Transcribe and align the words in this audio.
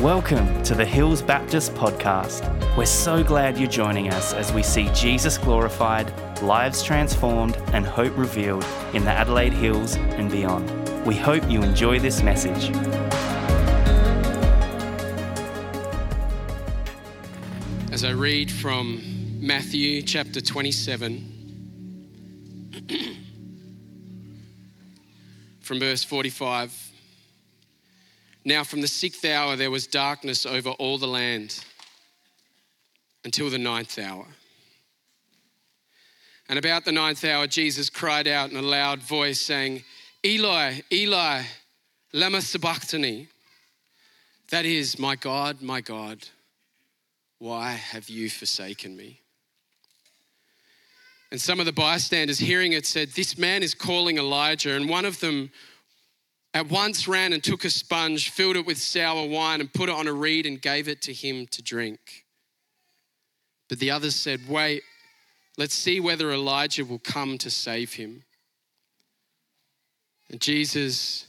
Welcome 0.00 0.62
to 0.62 0.76
the 0.76 0.84
Hills 0.84 1.22
Baptist 1.22 1.74
Podcast. 1.74 2.76
We're 2.76 2.86
so 2.86 3.24
glad 3.24 3.58
you're 3.58 3.68
joining 3.68 4.10
us 4.10 4.32
as 4.32 4.52
we 4.52 4.62
see 4.62 4.88
Jesus 4.94 5.36
glorified, 5.36 6.12
lives 6.40 6.84
transformed, 6.84 7.56
and 7.72 7.84
hope 7.84 8.16
revealed 8.16 8.64
in 8.94 9.04
the 9.04 9.10
Adelaide 9.10 9.52
Hills 9.52 9.96
and 9.96 10.30
beyond. 10.30 10.70
We 11.04 11.16
hope 11.16 11.50
you 11.50 11.64
enjoy 11.64 11.98
this 11.98 12.22
message. 12.22 12.70
As 17.90 18.04
I 18.04 18.10
read 18.10 18.52
from 18.52 19.02
Matthew 19.40 20.02
chapter 20.02 20.40
27, 20.40 22.84
from 25.60 25.80
verse 25.80 26.04
45. 26.04 26.88
Now, 28.48 28.64
from 28.64 28.80
the 28.80 28.88
sixth 28.88 29.26
hour, 29.26 29.56
there 29.56 29.70
was 29.70 29.86
darkness 29.86 30.46
over 30.46 30.70
all 30.70 30.96
the 30.96 31.06
land 31.06 31.62
until 33.22 33.50
the 33.50 33.58
ninth 33.58 33.98
hour. 33.98 34.24
And 36.48 36.58
about 36.58 36.86
the 36.86 36.92
ninth 36.92 37.26
hour, 37.26 37.46
Jesus 37.46 37.90
cried 37.90 38.26
out 38.26 38.50
in 38.50 38.56
a 38.56 38.62
loud 38.62 39.02
voice, 39.02 39.38
saying, 39.38 39.84
Eli, 40.24 40.80
Eli, 40.90 41.42
lama 42.14 42.40
sabachthani. 42.40 43.28
That 44.50 44.64
is, 44.64 44.98
my 44.98 45.14
God, 45.14 45.60
my 45.60 45.82
God, 45.82 46.26
why 47.38 47.72
have 47.72 48.08
you 48.08 48.30
forsaken 48.30 48.96
me? 48.96 49.20
And 51.30 51.38
some 51.38 51.60
of 51.60 51.66
the 51.66 51.72
bystanders 51.72 52.38
hearing 52.38 52.72
it 52.72 52.86
said, 52.86 53.10
This 53.10 53.36
man 53.36 53.62
is 53.62 53.74
calling 53.74 54.16
Elijah. 54.16 54.74
And 54.74 54.88
one 54.88 55.04
of 55.04 55.20
them 55.20 55.50
at 56.58 56.68
once 56.72 57.06
ran 57.06 57.32
and 57.32 57.44
took 57.44 57.64
a 57.64 57.70
sponge, 57.70 58.30
filled 58.30 58.56
it 58.56 58.66
with 58.66 58.78
sour 58.78 59.24
wine, 59.28 59.60
and 59.60 59.72
put 59.72 59.88
it 59.88 59.94
on 59.94 60.08
a 60.08 60.12
reed 60.12 60.44
and 60.44 60.60
gave 60.60 60.88
it 60.88 61.00
to 61.02 61.12
him 61.12 61.46
to 61.46 61.62
drink. 61.62 62.24
But 63.68 63.78
the 63.78 63.92
others 63.92 64.16
said, 64.16 64.40
Wait, 64.48 64.82
let's 65.56 65.72
see 65.72 66.00
whether 66.00 66.32
Elijah 66.32 66.84
will 66.84 66.98
come 66.98 67.38
to 67.38 67.48
save 67.48 67.92
him. 67.92 68.24
And 70.30 70.40
Jesus 70.40 71.28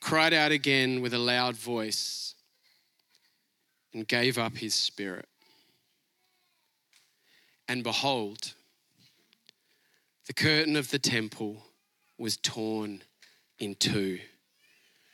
cried 0.00 0.32
out 0.32 0.52
again 0.52 1.02
with 1.02 1.12
a 1.12 1.18
loud 1.18 1.54
voice 1.54 2.34
and 3.92 4.08
gave 4.08 4.38
up 4.38 4.56
his 4.56 4.74
spirit. 4.74 5.28
And 7.68 7.84
behold, 7.84 8.54
the 10.26 10.32
curtain 10.32 10.76
of 10.76 10.90
the 10.90 10.98
temple 10.98 11.62
was 12.16 12.38
torn 12.38 13.02
in 13.58 13.74
two 13.74 14.20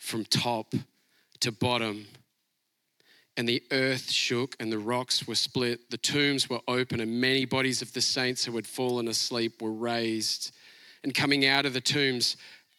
from 0.06 0.24
top 0.24 0.72
to 1.40 1.50
bottom. 1.50 2.06
And 3.36 3.48
the 3.48 3.62
earth 3.72 4.10
shook 4.10 4.56
and 4.60 4.72
the 4.72 4.78
rocks 4.78 5.26
were 5.26 5.34
split. 5.34 5.90
The 5.90 5.98
tombs 5.98 6.48
were 6.48 6.60
open, 6.68 7.00
and 7.00 7.20
many 7.20 7.44
bodies 7.44 7.82
of 7.82 7.92
the 7.92 8.00
saints 8.00 8.44
who 8.44 8.54
had 8.56 8.66
fallen 8.66 9.08
asleep 9.08 9.60
were 9.60 9.72
raised. 9.72 10.52
And 11.02 11.14
coming 11.14 11.44
out 11.44 11.66
of 11.66 11.74
the 11.74 11.80
tombs, 11.80 12.36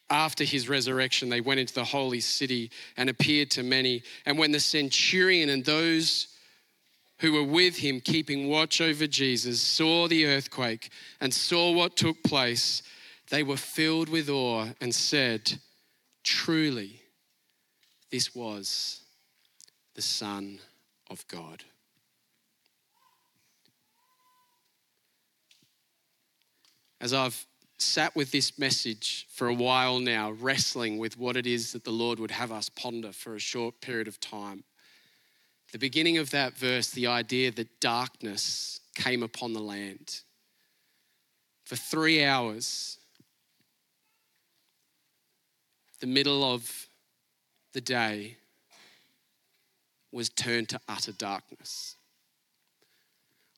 after 0.10 0.46
his 0.46 0.70
resurrection, 0.70 1.30
they 1.30 1.42
went 1.42 1.60
into 1.60 1.74
the 1.74 1.84
holy 1.84 2.22
city 2.22 2.72
and 2.96 3.10
appeared 3.10 3.52
to 3.52 3.64
many. 3.64 4.04
And 4.26 4.38
when 4.38 4.54
the 4.54 4.60
centurion 4.60 5.50
and 5.50 5.66
those 5.66 6.30
who 7.20 7.34
were 7.34 7.44
with 7.44 7.76
him, 7.76 8.00
keeping 8.00 8.48
watch 8.48 8.80
over 8.80 9.06
Jesus, 9.06 9.62
saw 9.62 10.08
the 10.08 10.26
earthquake 10.26 10.90
and 11.20 11.34
saw 11.34 11.72
what 11.72 11.98
took 11.98 12.24
place, 12.24 12.84
they 13.30 13.44
were 13.44 13.58
filled 13.58 14.08
with 14.08 14.30
awe 14.30 14.68
and 14.80 14.96
said, 14.96 15.60
Truly, 16.24 17.02
this 18.12 18.34
was 18.34 19.02
the 19.96 20.02
Son 20.02 20.60
of 21.10 21.28
God. 21.28 21.64
As 27.00 27.14
I've 27.14 27.46
sat 27.78 28.16
with 28.16 28.32
this 28.32 28.58
message 28.58 29.28
for 29.30 29.48
a 29.48 29.54
while 29.54 30.00
now, 30.00 30.32
wrestling 30.32 30.98
with 30.98 31.18
what 31.18 31.38
it 31.38 31.46
is 31.46 31.74
that 31.74 31.84
the 31.84 31.92
Lord 31.92 32.20
would 32.20 32.32
have 32.32 32.52
us 32.52 32.70
ponder 32.70 33.12
for 33.12 33.36
a 33.36 33.40
short 33.40 33.82
period 33.82 34.08
of 34.08 34.20
time, 34.20 34.64
the 35.72 35.78
beginning 35.78 36.18
of 36.18 36.32
that 36.32 36.54
verse, 36.54 36.90
the 36.90 37.08
idea 37.08 37.52
that 37.52 37.80
darkness 37.80 38.80
came 38.96 39.22
upon 39.22 39.54
the 39.54 39.60
land. 39.60 40.22
For 41.66 41.76
three 41.76 42.24
hours, 42.24 42.98
the 46.00 46.08
middle 46.08 46.44
of 46.44 46.87
the 47.74 47.82
day 47.82 48.38
was 50.12 50.30
turned 50.30 50.70
to 50.70 50.80
utter 50.88 51.12
darkness. 51.12 51.96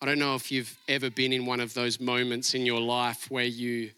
I 0.01 0.05
don't 0.05 0.19
know 0.19 0.35
if 0.35 0.51
you've 0.51 0.75
ever 0.87 1.09
been 1.09 1.33
in 1.33 1.45
one 1.45 1.59
of 1.59 1.73
those 1.73 1.99
moments 1.99 2.53
in 2.53 2.65
your 2.65 2.79
life 2.79 3.29
where 3.29 3.45
you 3.45 3.91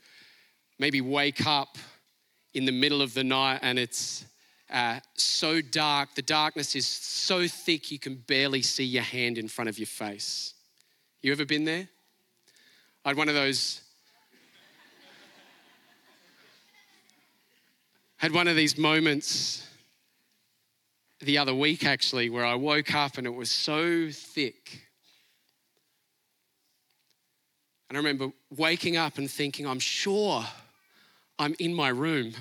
maybe 0.79 0.99
wake 0.99 1.45
up 1.45 1.77
in 2.53 2.65
the 2.65 2.71
middle 2.71 3.01
of 3.01 3.13
the 3.13 3.23
night 3.23 3.59
and 3.61 3.77
it's 3.77 4.25
uh, 4.71 4.99
so 5.15 5.61
dark, 5.61 6.15
the 6.15 6.21
darkness 6.21 6.75
is 6.75 6.87
so 6.87 7.47
thick 7.47 7.91
you 7.91 7.99
can 7.99 8.15
barely 8.15 8.61
see 8.61 8.85
your 8.85 9.03
hand 9.03 9.37
in 9.37 9.47
front 9.47 9.69
of 9.69 9.77
your 9.77 9.87
face. 9.87 10.53
You 11.21 11.31
ever 11.31 11.45
been 11.45 11.65
there? 11.65 11.87
I 13.05 13.09
had 13.09 13.17
one 13.17 13.29
of 13.29 13.35
those 13.35 13.81
had 18.17 18.31
one 18.31 18.47
of 18.47 18.55
these 18.55 18.77
moments 18.77 19.67
the 21.21 21.37
other 21.37 21.53
week 21.53 21.85
actually 21.85 22.29
where 22.29 22.45
I 22.45 22.55
woke 22.55 22.93
up 22.93 23.17
and 23.17 23.27
it 23.27 23.31
was 23.31 23.51
so 23.51 24.09
thick. 24.11 24.87
And 27.89 27.97
I 27.97 27.99
remember 27.99 28.31
waking 28.55 28.97
up 28.97 29.17
and 29.17 29.29
thinking, 29.29 29.67
I'm 29.67 29.79
sure 29.79 30.45
I'm 31.37 31.55
in 31.59 31.73
my 31.73 31.89
room, 31.89 32.33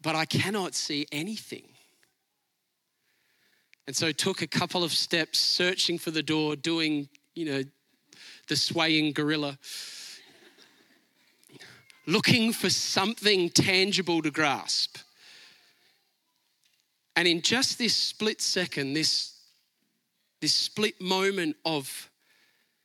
but 0.00 0.14
I 0.14 0.24
cannot 0.24 0.74
see 0.74 1.06
anything. 1.12 1.68
And 3.86 3.94
so 3.94 4.12
took 4.12 4.42
a 4.42 4.46
couple 4.46 4.82
of 4.82 4.92
steps 4.92 5.38
searching 5.38 5.98
for 5.98 6.10
the 6.10 6.22
door, 6.22 6.56
doing, 6.56 7.08
you 7.34 7.44
know, 7.44 7.62
the 8.48 8.56
swaying 8.56 9.12
gorilla 9.12 9.58
looking 12.06 12.52
for 12.52 12.70
something 12.70 13.50
tangible 13.50 14.22
to 14.22 14.30
grasp. 14.30 14.98
And 17.16 17.28
in 17.28 17.42
just 17.42 17.78
this 17.78 17.94
split 17.94 18.40
second, 18.40 18.94
this, 18.94 19.38
this 20.40 20.54
split 20.54 21.00
moment 21.00 21.56
of 21.64 22.10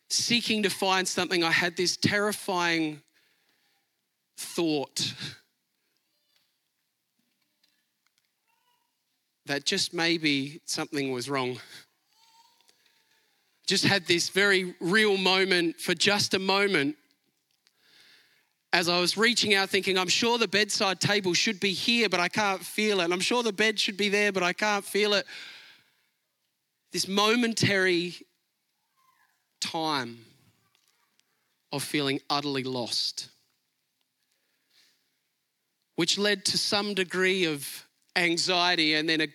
seeking 0.09 0.63
to 0.63 0.69
find 0.69 1.07
something, 1.07 1.43
I 1.43 1.51
had 1.51 1.77
this 1.77 1.97
terrifying 1.97 3.01
thought 4.37 5.13
that 9.45 9.65
just 9.65 9.93
maybe 9.93 10.61
something 10.65 11.11
was 11.11 11.29
wrong. 11.29 11.59
Just 13.65 13.85
had 13.85 14.05
this 14.07 14.29
very 14.29 14.75
real 14.79 15.17
moment 15.17 15.79
for 15.79 15.93
just 15.93 16.33
a 16.33 16.39
moment 16.39 16.95
as 18.77 18.87
I 18.87 18.99
was 18.99 19.17
reaching 19.17 19.55
out, 19.55 19.71
thinking, 19.71 19.97
I'm 19.97 20.07
sure 20.07 20.37
the 20.37 20.47
bedside 20.47 21.01
table 21.01 21.33
should 21.33 21.59
be 21.59 21.73
here, 21.73 22.09
but 22.09 22.19
I 22.19 22.27
can't 22.27 22.61
feel 22.61 22.99
it. 22.99 23.05
And 23.05 23.13
I'm 23.13 23.19
sure 23.19 23.41
the 23.41 23.51
bed 23.51 23.79
should 23.79 23.97
be 23.97 24.07
there, 24.07 24.31
but 24.31 24.43
I 24.43 24.53
can't 24.53 24.85
feel 24.85 25.15
it. 25.15 25.25
This 26.91 27.07
momentary 27.07 28.13
time 29.59 30.19
of 31.71 31.81
feeling 31.81 32.19
utterly 32.29 32.61
lost, 32.61 33.29
which 35.95 36.19
led 36.19 36.45
to 36.45 36.59
some 36.59 36.93
degree 36.93 37.45
of 37.45 37.83
anxiety 38.15 38.93
and 38.93 39.09
then 39.09 39.21
a 39.21 39.27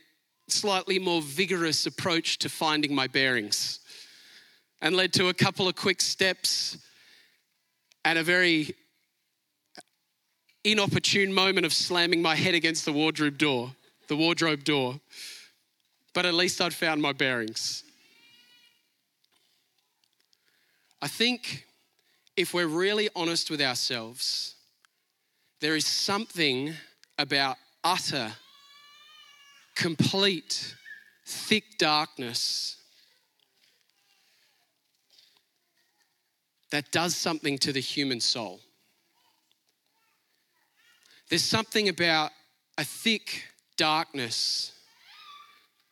slightly 0.47 1.01
more 1.01 1.21
vigorous 1.21 1.85
approach 1.85 2.39
to 2.39 2.49
finding 2.49 2.95
my 2.95 3.09
bearings, 3.09 3.81
and 4.81 4.95
led 4.95 5.13
to 5.15 5.31
a 5.31 5.35
couple 5.35 5.67
of 5.67 5.75
quick 5.75 6.01
steps 6.01 6.79
and 8.05 8.21
a 8.21 8.23
very 8.23 8.77
inopportune 10.65 11.33
moment 11.33 11.67
of 11.67 11.73
slamming 11.73 12.23
my 12.23 12.37
head 12.37 12.55
against 12.55 12.85
the 12.85 12.93
wardrobe 12.93 13.39
door, 13.39 13.73
the 14.09 14.17
wardrobe 14.17 14.65
door. 14.65 15.01
But 16.15 16.27
at 16.27 16.35
least 16.35 16.61
I'd 16.61 16.75
found 16.75 17.01
my 17.01 17.13
bearings. 17.13 17.85
I 21.01 21.09
think 21.09 21.67
if 22.37 22.55
we're 22.55 22.67
really 22.67 23.09
honest 23.17 23.51
with 23.51 23.61
ourselves, 23.61 24.55
there 25.61 25.75
is 25.75 25.87
something 25.87 26.75
about 27.19 27.57
utter, 27.83 28.33
complete, 29.75 30.75
thick 31.27 31.65
darkness 31.79 32.77
that 36.71 36.91
does 36.91 37.15
something 37.15 37.59
to 37.59 37.73
the 37.73 37.81
human 37.81 38.21
soul. 38.21 38.61
There's 41.33 41.43
something 41.43 41.89
about 41.89 42.31
a 42.77 42.85
thick 42.85 43.45
darkness 43.79 44.73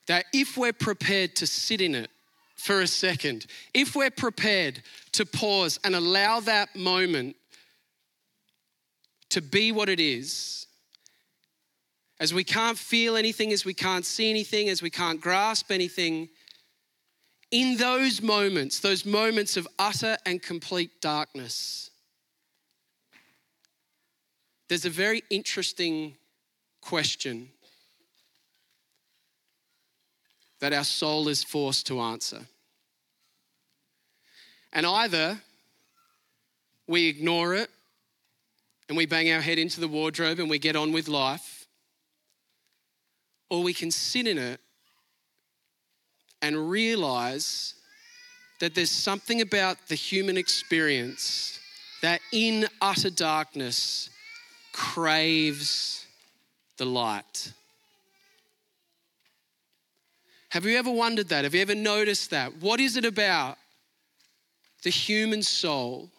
that 0.06 0.26
if 0.34 0.58
we're 0.58 0.74
prepared 0.74 1.34
to 1.36 1.46
sit 1.46 1.80
in 1.80 1.94
it 1.94 2.10
for 2.56 2.82
a 2.82 2.86
second, 2.86 3.46
if 3.72 3.96
we're 3.96 4.10
prepared 4.10 4.82
to 5.12 5.24
pause 5.24 5.80
and 5.82 5.96
allow 5.96 6.40
that 6.40 6.76
moment 6.76 7.36
to 9.30 9.40
be 9.40 9.72
what 9.72 9.88
it 9.88 9.98
is, 9.98 10.66
as 12.20 12.34
we 12.34 12.44
can't 12.44 12.76
feel 12.76 13.16
anything, 13.16 13.50
as 13.50 13.64
we 13.64 13.72
can't 13.72 14.04
see 14.04 14.28
anything, 14.28 14.68
as 14.68 14.82
we 14.82 14.90
can't 14.90 15.22
grasp 15.22 15.70
anything, 15.70 16.28
in 17.50 17.78
those 17.78 18.20
moments, 18.20 18.80
those 18.80 19.06
moments 19.06 19.56
of 19.56 19.66
utter 19.78 20.18
and 20.26 20.42
complete 20.42 21.00
darkness, 21.00 21.89
there's 24.70 24.84
a 24.84 24.90
very 24.90 25.24
interesting 25.30 26.14
question 26.80 27.48
that 30.60 30.72
our 30.72 30.84
soul 30.84 31.26
is 31.26 31.42
forced 31.42 31.88
to 31.88 31.98
answer. 31.98 32.42
And 34.72 34.86
either 34.86 35.40
we 36.86 37.08
ignore 37.08 37.52
it 37.56 37.68
and 38.88 38.96
we 38.96 39.06
bang 39.06 39.32
our 39.32 39.40
head 39.40 39.58
into 39.58 39.80
the 39.80 39.88
wardrobe 39.88 40.38
and 40.38 40.48
we 40.48 40.60
get 40.60 40.76
on 40.76 40.92
with 40.92 41.08
life, 41.08 41.66
or 43.48 43.64
we 43.64 43.74
can 43.74 43.90
sit 43.90 44.28
in 44.28 44.38
it 44.38 44.60
and 46.42 46.70
realize 46.70 47.74
that 48.60 48.76
there's 48.76 48.92
something 48.92 49.40
about 49.40 49.88
the 49.88 49.96
human 49.96 50.36
experience 50.36 51.58
that 52.02 52.20
in 52.32 52.68
utter 52.80 53.10
darkness 53.10 54.10
craves 54.72 56.06
the 56.76 56.84
light. 56.84 57.52
Have 60.50 60.64
you 60.64 60.76
ever 60.76 60.90
wondered 60.90 61.28
that? 61.28 61.44
Have 61.44 61.54
you 61.54 61.62
ever 61.62 61.74
noticed 61.74 62.30
that? 62.30 62.56
What 62.56 62.80
is 62.80 62.96
it 62.96 63.04
about 63.04 63.56
the 64.82 64.90
human 64.90 65.42
soul 65.42 66.10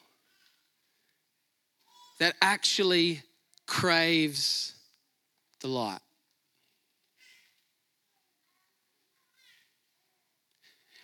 that 2.20 2.36
actually 2.42 3.24
craves 3.68 4.74
the 5.60 5.68
light? 5.68 6.00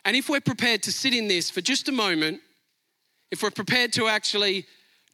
And 0.05 0.15
if 0.15 0.29
we're 0.29 0.39
prepared 0.39 0.83
to 0.83 0.91
sit 0.93 1.13
in 1.13 1.27
this 1.27 1.50
for 1.50 1.59
just 1.59 1.89
a 1.89 1.91
moment, 1.91 2.39
if 3.29 3.43
we're 3.43 3.51
prepared 3.51 3.91
to 3.93 4.07
actually 4.07 4.65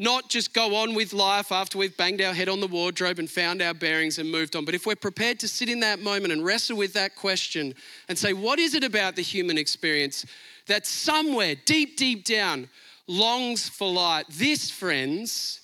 not 0.03 0.29
just 0.29 0.53
go 0.53 0.75
on 0.75 0.93
with 0.93 1.13
life 1.13 1.51
after 1.51 1.77
we've 1.77 1.95
banged 1.95 2.21
our 2.21 2.33
head 2.33 2.49
on 2.49 2.59
the 2.59 2.67
wardrobe 2.67 3.19
and 3.19 3.29
found 3.29 3.61
our 3.61 3.73
bearings 3.73 4.19
and 4.19 4.29
moved 4.29 4.55
on, 4.55 4.65
but 4.65 4.75
if 4.75 4.85
we're 4.85 4.95
prepared 4.95 5.39
to 5.39 5.47
sit 5.47 5.69
in 5.69 5.79
that 5.79 5.99
moment 5.99 6.33
and 6.33 6.43
wrestle 6.43 6.77
with 6.77 6.93
that 6.93 7.15
question 7.15 7.73
and 8.09 8.17
say, 8.17 8.33
what 8.33 8.59
is 8.59 8.75
it 8.75 8.83
about 8.83 9.15
the 9.15 9.21
human 9.21 9.57
experience 9.57 10.25
that 10.67 10.85
somewhere 10.85 11.55
deep, 11.65 11.95
deep 11.95 12.25
down 12.25 12.67
longs 13.07 13.69
for 13.69 13.89
light? 13.89 14.25
This, 14.29 14.69
friends, 14.69 15.61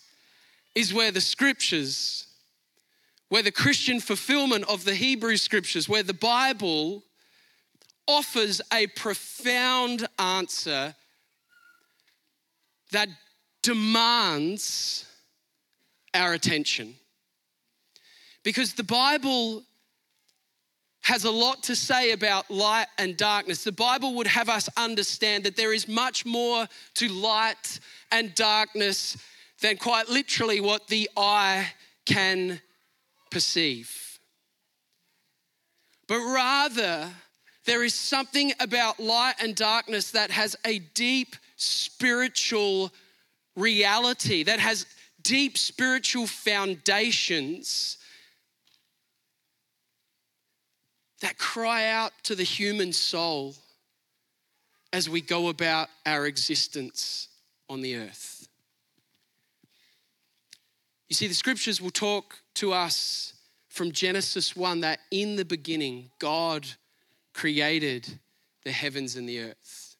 is 0.74 0.94
where 0.94 1.12
the 1.12 1.21
scriptures, 1.21 2.25
where 3.27 3.44
the 3.44 3.51
Christian 3.51 4.00
fulfillment 4.00 4.63
of 4.69 4.86
the 4.86 4.95
Hebrew 4.95 5.36
scriptures, 5.36 5.89
where 5.89 6.03
the 6.03 6.13
Bible 6.13 7.03
offers 8.07 8.62
a 8.71 8.88
profound 8.88 10.07
answer 10.18 10.95
that 12.91 13.09
demands 13.62 15.06
our 16.14 16.34
attention. 16.34 16.96
Because 18.44 18.74
the 18.74 18.84
Bible 18.84 19.64
has 21.02 21.24
a 21.24 21.32
lot 21.32 21.64
to 21.64 21.76
say 21.76 22.12
about 22.12 22.52
light 22.52 22.88
and 22.98 23.18
darkness. 23.18 23.64
The 23.64 23.72
Bible 23.72 24.16
would 24.16 24.28
have 24.28 24.50
us 24.50 24.70
understand 24.78 25.44
that 25.46 25.56
there 25.56 25.74
is 25.74 25.88
much 25.88 26.26
more 26.26 26.68
to 26.96 27.08
light 27.10 27.80
and 28.12 28.34
darkness 28.36 29.18
than 29.62 29.78
quite 29.78 30.10
literally 30.10 30.62
what 30.62 30.88
the 30.88 31.10
eye 31.18 31.68
can 32.06 32.62
perceive. 33.32 34.20
But 36.08 36.20
rather, 36.20 37.10
there 37.66 37.84
is 37.84 37.94
something 37.94 38.54
about 38.60 39.00
light 39.00 39.36
and 39.42 39.56
darkness 39.56 40.12
that 40.12 40.32
has 40.32 40.56
a 40.66 40.80
deep 40.80 41.36
spiritual 41.56 42.92
reality, 43.60 44.44
that 44.44 44.60
has 44.60 44.86
deep 45.22 45.58
spiritual 45.58 46.28
foundations 46.28 47.98
that 51.22 51.38
cry 51.38 51.88
out 51.88 52.14
to 52.24 52.36
the 52.36 52.44
human 52.44 52.94
soul 52.94 53.56
as 54.94 55.10
we 55.10 55.22
go 55.22 55.50
about 55.50 55.90
our 56.06 56.26
existence 56.26 57.28
on 57.70 57.82
the 57.82 57.96
earth. 57.96 58.48
You 61.10 61.16
see, 61.16 61.28
the 61.28 61.34
scriptures 61.34 61.82
will 61.82 61.92
talk 61.92 62.40
to 62.56 62.72
us 62.72 63.34
from 63.68 63.92
Genesis 63.92 64.56
1 64.56 64.82
that 64.82 65.00
in 65.12 65.36
the 65.36 65.46
beginning, 65.46 66.10
God 66.20 66.68
created 67.34 68.20
the 68.64 68.72
heavens 68.72 69.16
and 69.16 69.28
the 69.28 69.40
earth. 69.42 69.96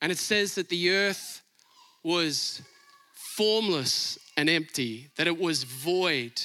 And 0.00 0.10
it 0.10 0.18
says 0.18 0.54
that 0.56 0.68
the 0.68 0.90
earth 0.90 1.41
was 2.02 2.62
formless 3.14 4.18
and 4.36 4.48
empty, 4.48 5.10
that 5.16 5.26
it 5.26 5.38
was 5.38 5.64
void. 5.64 6.40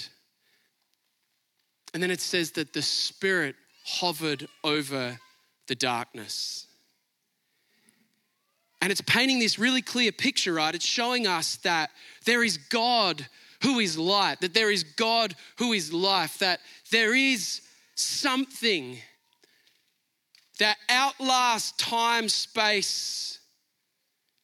And 1.94 2.02
then 2.02 2.12
it 2.12 2.22
says 2.22 2.52
that 2.52 2.74
the 2.74 2.82
Spirit 2.82 3.56
hovered 3.86 4.48
over 4.64 5.20
the 5.68 5.76
darkness. 5.76 6.68
And 8.82 8.92
it's 8.92 9.02
painting 9.02 9.40
this 9.40 9.58
really 9.58 9.82
clear 9.82 10.12
picture, 10.12 10.54
right? 10.54 10.76
It's 10.76 10.86
showing 10.86 11.26
us 11.26 11.58
that 11.58 11.90
there 12.26 12.44
is 12.44 12.58
God 12.58 13.26
who 13.64 13.80
is 13.80 13.98
light, 13.98 14.42
that 14.42 14.54
there 14.54 14.72
is 14.72 14.84
God 14.84 15.36
who 15.58 15.74
is 15.74 15.92
life, 15.92 16.38
that 16.40 16.60
there 16.92 17.16
is 17.16 17.62
something 17.96 19.00
that 20.60 20.78
outlasts 20.90 21.72
time, 21.78 22.30
space, 22.30 23.40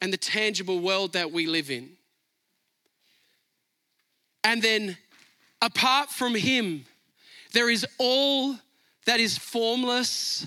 and 0.03 0.11
the 0.11 0.17
tangible 0.17 0.81
world 0.81 1.13
that 1.13 1.31
we 1.31 1.47
live 1.47 1.71
in. 1.71 1.89
And 4.43 4.61
then, 4.61 4.97
apart 5.61 6.09
from 6.09 6.35
Him, 6.35 6.83
there 7.53 7.69
is 7.69 7.87
all 7.97 8.57
that 9.05 9.21
is 9.21 9.37
formless 9.37 10.45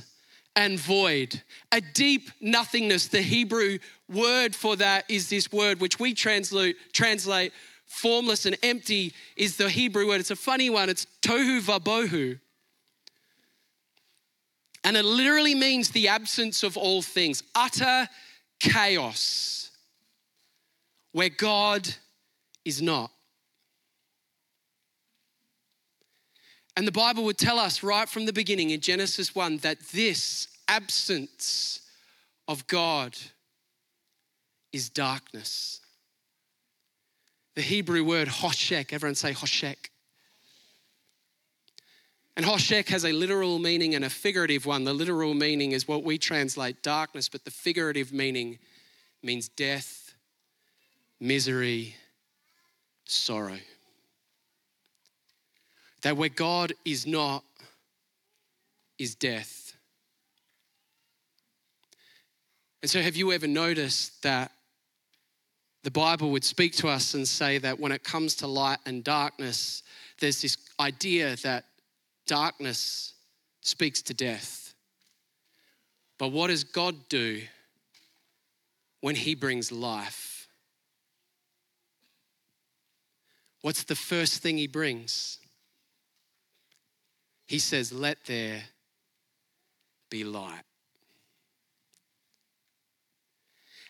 and 0.57 0.79
void, 0.79 1.41
a 1.73 1.81
deep 1.81 2.31
nothingness. 2.39 3.09
The 3.09 3.23
Hebrew 3.23 3.79
word 4.13 4.55
for 4.55 4.77
that 4.77 5.07
is 5.09 5.31
this 5.31 5.51
word, 5.51 5.81
which 5.81 5.99
we 5.99 6.13
translate, 6.13 6.77
translate 6.93 7.55
formless 7.87 8.45
and 8.45 8.59
empty, 8.63 9.15
is 9.39 9.57
the 9.57 9.71
Hebrew 9.71 10.07
word. 10.07 10.21
It's 10.21 10.31
a 10.31 10.37
funny 10.37 10.69
one. 10.69 10.91
It's 10.91 11.07
tohu 11.23 11.63
vabohu. 11.63 12.39
And 14.85 14.99
it 14.99 15.05
literally 15.07 15.55
means 15.55 15.93
the 15.93 16.09
absence 16.09 16.63
of 16.63 16.77
all 16.77 17.01
things, 17.01 17.43
utter 17.55 18.07
chaos 18.61 19.71
where 21.13 21.29
God 21.29 21.89
is 22.65 22.83
not. 22.83 23.11
And 26.77 26.87
the 26.87 26.93
Bible 26.93 27.25
would 27.25 27.39
tell 27.39 27.59
us 27.59 27.83
right 27.83 28.09
from 28.09 28.27
the 28.27 28.33
beginning 28.33 28.71
in 28.71 28.81
Genesis 28.81 29.35
1 29.35 29.59
that 29.59 29.81
this 29.93 30.49
absence 30.69 31.81
of 32.49 32.67
God 32.67 33.17
is 34.73 34.91
darkness. 34.91 35.81
The 37.55 37.63
Hebrew 37.63 38.05
word 38.05 38.29
hoshek, 38.29 38.93
everyone 38.93 39.15
say 39.15 39.33
hoshek. 39.33 39.89
And 42.37 42.45
Hoshek 42.45 42.89
has 42.91 43.05
a 43.05 43.13
literal 43.13 43.59
meaning 43.59 43.95
and 43.95 44.05
a 44.05 44.11
figurative 44.11 44.67
one. 44.67 44.85
The 44.85 44.93
literal 44.93 45.33
meaning 45.33 45.73
is 45.73 45.89
what 45.89 46.05
we 46.05 46.19
translate 46.19 46.83
darkness, 46.83 47.31
but 47.31 47.45
the 47.45 47.51
figurative 47.51 48.13
meaning 48.13 48.59
means 49.23 49.49
death, 49.49 50.15
misery, 51.19 51.95
sorrow. 53.07 53.59
That 56.03 56.19
where 56.19 56.29
God 56.29 56.75
is 56.85 57.07
not, 57.07 57.43
is 58.99 59.15
death. 59.15 59.75
And 62.83 62.91
so, 62.91 63.01
have 63.01 63.17
you 63.17 63.33
ever 63.33 63.47
noticed 63.47 64.23
that 64.23 64.53
the 65.83 65.91
Bible 65.91 66.31
would 66.33 66.45
speak 66.45 66.75
to 66.77 66.89
us 66.89 67.15
and 67.15 67.27
say 67.27 67.59
that 67.59 67.81
when 67.81 67.93
it 67.93 68.05
comes 68.05 68.37
to 68.37 68.47
light 68.47 68.79
and 68.85 69.03
darkness, 69.03 69.83
there's 70.21 70.43
this 70.43 70.59
idea 70.79 71.37
that 71.37 71.65
Darkness 72.27 73.15
speaks 73.61 74.03
to 74.03 74.15
death. 74.15 74.75
But 76.19 76.29
what 76.29 76.49
does 76.49 76.65
God 76.65 77.09
do 77.09 77.43
when 79.01 79.17
He 79.17 79.35
brings 79.35 79.71
life? 79.71 80.49
What's 83.63 83.85
the 83.85 83.97
first 83.97 84.43
thing 84.43 84.59
He 84.59 84.67
brings? 84.67 85.39
He 87.47 87.59
says, 87.59 87.93
Let 87.93 88.25
there 88.27 88.63
be 90.11 90.25
light. 90.25 90.63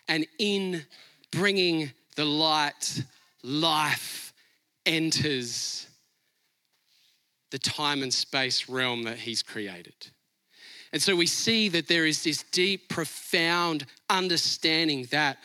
And 0.07 0.25
in 0.39 0.85
bringing 1.31 1.91
the 2.15 2.25
light, 2.25 3.03
life 3.43 4.33
enters 4.85 5.87
the 7.51 7.59
time 7.59 8.03
and 8.03 8.13
space 8.13 8.69
realm 8.69 9.03
that 9.03 9.19
He's 9.19 9.41
created. 9.41 9.95
And 10.93 11.01
so 11.01 11.15
we 11.15 11.27
see 11.27 11.69
that 11.69 11.87
there 11.87 12.05
is 12.05 12.23
this 12.23 12.43
deep, 12.51 12.89
profound 12.89 13.85
understanding 14.09 15.07
that 15.11 15.37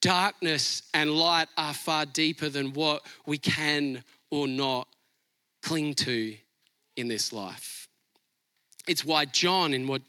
darkness 0.00 0.82
and 0.92 1.10
light 1.10 1.48
are 1.56 1.74
far 1.74 2.06
deeper 2.06 2.48
than 2.48 2.72
what 2.72 3.02
we 3.26 3.38
can 3.38 4.04
or 4.30 4.46
not 4.46 4.86
cling 5.62 5.94
to 5.94 6.36
in 6.96 7.08
this 7.08 7.32
life. 7.32 7.88
It's 8.86 9.04
why 9.04 9.24
John, 9.24 9.72
in 9.72 9.86
what 9.86 10.02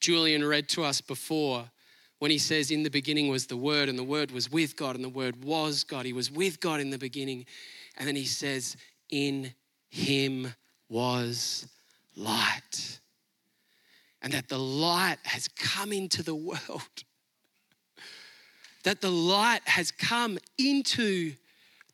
Julian 0.00 0.44
read 0.44 0.68
to 0.70 0.84
us 0.84 1.00
before, 1.00 1.70
when 2.18 2.30
he 2.30 2.38
says, 2.38 2.70
In 2.70 2.82
the 2.82 2.90
beginning 2.90 3.28
was 3.28 3.46
the 3.46 3.56
Word, 3.56 3.88
and 3.88 3.98
the 3.98 4.04
Word 4.04 4.30
was 4.30 4.50
with 4.50 4.76
God, 4.76 4.94
and 4.94 5.04
the 5.04 5.08
Word 5.08 5.44
was 5.44 5.84
God. 5.84 6.06
He 6.06 6.12
was 6.12 6.30
with 6.30 6.60
God 6.60 6.80
in 6.80 6.90
the 6.90 6.98
beginning. 6.98 7.46
And 7.98 8.08
then 8.08 8.16
he 8.16 8.24
says, 8.24 8.76
In 9.10 9.52
him 9.90 10.54
was 10.92 11.66
light. 12.14 13.00
And 14.20 14.34
that 14.34 14.48
the 14.48 14.58
light 14.58 15.16
has 15.24 15.48
come 15.48 15.92
into 15.92 16.22
the 16.22 16.34
world. 16.34 16.60
That 18.84 19.00
the 19.00 19.12
light 19.12 19.60
has 19.66 19.92
come 19.92 20.40
into 20.58 21.34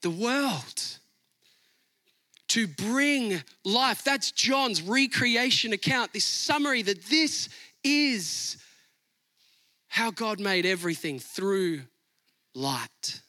the 0.00 0.08
world 0.08 0.98
to 2.48 2.66
bring 2.66 3.42
life. 3.62 4.02
That's 4.04 4.30
John's 4.30 4.80
recreation 4.80 5.74
account, 5.74 6.14
this 6.14 6.24
summary 6.24 6.80
that 6.80 7.04
this 7.04 7.50
is 7.84 8.56
how 9.88 10.10
God 10.10 10.40
made 10.40 10.64
everything 10.64 11.18
through 11.18 11.82
light. 12.54 13.20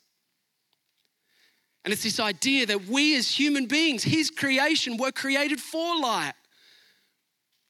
And 1.86 1.94
it's 1.94 2.04
this 2.04 2.20
idea 2.20 2.66
that 2.66 2.86
we 2.86 3.16
as 3.16 3.30
human 3.30 3.66
beings, 3.66 4.04
His 4.04 4.30
creation, 4.30 4.98
were 4.98 5.12
created 5.12 5.60
for 5.60 6.00
light. 6.00 6.34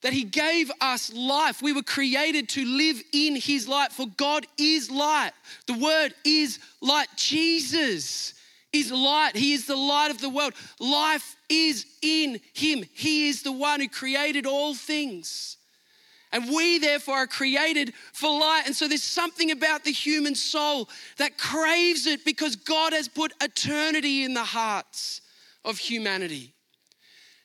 That 0.02 0.14
He 0.14 0.24
gave 0.24 0.72
us 0.82 1.14
life. 1.14 1.62
We 1.62 1.74
were 1.74 1.84
created 1.84 2.50
to 2.50 2.66
live 2.66 3.02
in 3.14 3.36
His 3.36 3.68
light, 3.68 3.92
for 3.92 4.08
God 4.18 4.46
is 4.58 4.90
light. 4.90 5.32
The 5.68 5.78
Word 5.78 6.14
is 6.26 6.60
light. 6.82 7.08
Jesus 7.16 8.34
is 8.74 8.92
light. 8.92 9.36
He 9.36 9.54
is 9.54 9.68
the 9.68 9.76
light 9.76 10.12
of 10.12 10.22
the 10.22 10.30
world. 10.30 10.54
Life 10.80 11.36
is 11.50 11.86
in 12.02 12.40
Him. 12.54 12.86
He 12.94 13.30
is 13.30 13.44
the 13.44 13.52
one 13.52 13.80
who 13.80 13.90
created 13.90 14.46
all 14.46 14.74
things. 14.74 15.58
And 16.32 16.54
we, 16.54 16.78
therefore, 16.78 17.16
are 17.16 17.28
created 17.28 17.94
for 18.14 18.40
light. 18.40 18.64
And 18.66 18.76
so 18.76 18.88
there's 18.88 19.04
something 19.04 19.52
about 19.52 19.84
the 19.84 19.92
human 19.92 20.36
soul 20.36 20.90
that 21.18 21.38
craves 21.38 22.06
it 22.06 22.24
because 22.24 22.56
God 22.56 22.94
has 22.94 23.08
put 23.08 23.34
eternity 23.42 24.24
in 24.24 24.34
the 24.34 24.44
hearts 24.44 25.22
of 25.66 25.78
humanity. 25.78 26.54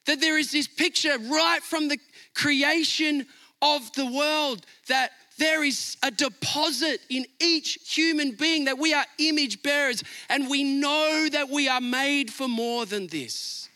That 0.06 0.20
there 0.20 0.38
is 0.38 0.52
this 0.52 0.68
picture 0.68 1.16
right 1.18 1.62
from 1.62 1.88
the 1.88 1.98
creation 2.34 3.26
of 3.62 3.90
the 3.94 4.06
world 4.06 4.66
that 4.88 5.12
there 5.38 5.64
is 5.64 5.96
a 6.02 6.10
deposit 6.10 7.00
in 7.08 7.24
each 7.40 7.78
human 7.86 8.32
being 8.32 8.66
that 8.66 8.78
we 8.78 8.94
are 8.94 9.04
image 9.18 9.62
bearers 9.62 10.02
and 10.28 10.48
we 10.48 10.62
know 10.62 11.28
that 11.32 11.48
we 11.48 11.68
are 11.68 11.80
made 11.80 12.32
for 12.32 12.46
more 12.46 12.86
than 12.86 13.06
this. 13.08 13.68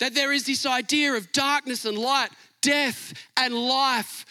That 0.00 0.14
there 0.14 0.32
is 0.32 0.46
this 0.46 0.64
idea 0.64 1.14
of 1.14 1.32
darkness 1.32 1.84
and 1.84 1.98
light, 1.98 2.30
death 2.60 3.14
and 3.36 3.54
life. 3.54 4.24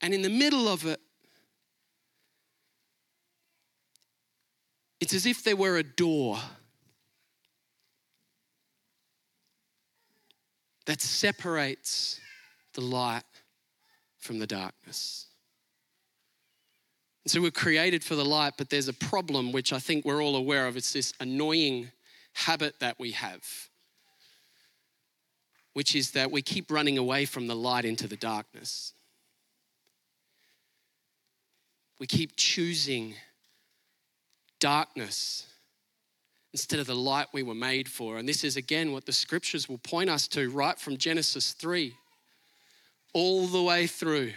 And 0.00 0.14
in 0.14 0.22
the 0.22 0.30
middle 0.30 0.68
of 0.68 0.86
it, 0.86 1.00
it's 5.00 5.14
as 5.14 5.26
if 5.26 5.42
there 5.42 5.56
were 5.56 5.78
a 5.78 5.82
door 5.82 6.38
that 10.86 11.00
separates 11.00 12.20
the 12.74 12.80
light 12.80 13.22
from 14.18 14.38
the 14.38 14.46
darkness. 14.46 15.29
So 17.30 17.40
we're 17.40 17.52
created 17.52 18.02
for 18.02 18.16
the 18.16 18.24
light, 18.24 18.54
but 18.58 18.70
there's 18.70 18.88
a 18.88 18.92
problem 18.92 19.52
which 19.52 19.72
I 19.72 19.78
think 19.78 20.04
we're 20.04 20.20
all 20.20 20.34
aware 20.34 20.66
of. 20.66 20.76
It's 20.76 20.92
this 20.92 21.12
annoying 21.20 21.92
habit 22.32 22.80
that 22.80 22.98
we 22.98 23.12
have, 23.12 23.44
which 25.72 25.94
is 25.94 26.10
that 26.10 26.32
we 26.32 26.42
keep 26.42 26.72
running 26.72 26.98
away 26.98 27.26
from 27.26 27.46
the 27.46 27.54
light 27.54 27.84
into 27.84 28.08
the 28.08 28.16
darkness. 28.16 28.94
We 32.00 32.08
keep 32.08 32.32
choosing 32.34 33.14
darkness 34.58 35.46
instead 36.52 36.80
of 36.80 36.88
the 36.88 36.96
light 36.96 37.28
we 37.32 37.44
were 37.44 37.54
made 37.54 37.88
for. 37.88 38.18
And 38.18 38.28
this 38.28 38.42
is 38.42 38.56
again 38.56 38.90
what 38.90 39.06
the 39.06 39.12
scriptures 39.12 39.68
will 39.68 39.78
point 39.78 40.10
us 40.10 40.26
to 40.26 40.50
right 40.50 40.76
from 40.76 40.96
Genesis 40.96 41.52
3 41.52 41.94
all 43.14 43.46
the 43.46 43.62
way 43.62 43.86
through 43.86 44.32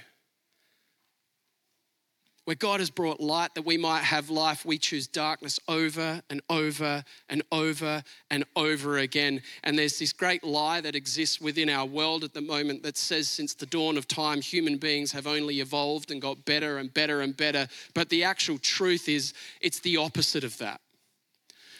where 2.45 2.55
God 2.55 2.79
has 2.79 2.89
brought 2.89 3.19
light 3.19 3.55
that 3.55 3.65
we 3.65 3.77
might 3.77 4.03
have 4.03 4.29
life, 4.29 4.65
we 4.65 4.77
choose 4.77 5.07
darkness 5.07 5.59
over 5.67 6.21
and 6.29 6.41
over 6.50 7.03
and 7.29 7.41
over 7.51 8.03
and 8.29 8.43
over 8.55 8.97
again. 8.97 9.41
And 9.63 9.77
there's 9.77 10.00
this 10.00 10.13
great 10.13 10.43
lie 10.43 10.81
that 10.81 10.95
exists 10.95 11.39
within 11.39 11.69
our 11.69 11.85
world 11.85 12.23
at 12.23 12.33
the 12.33 12.41
moment 12.41 12.83
that 12.83 12.97
says 12.97 13.29
since 13.29 13.53
the 13.53 13.65
dawn 13.65 13.97
of 13.97 14.07
time, 14.07 14.41
human 14.41 14.77
beings 14.77 15.12
have 15.13 15.27
only 15.27 15.59
evolved 15.59 16.12
and 16.12 16.21
got 16.21 16.45
better 16.45 16.77
and 16.77 16.93
better 16.93 17.21
and 17.21 17.35
better. 17.35 17.67
But 17.93 18.09
the 18.09 18.23
actual 18.23 18.57
truth 18.57 19.07
is, 19.07 19.33
it's 19.62 19.79
the 19.79 19.97
opposite 19.97 20.43
of 20.43 20.57
that 20.57 20.81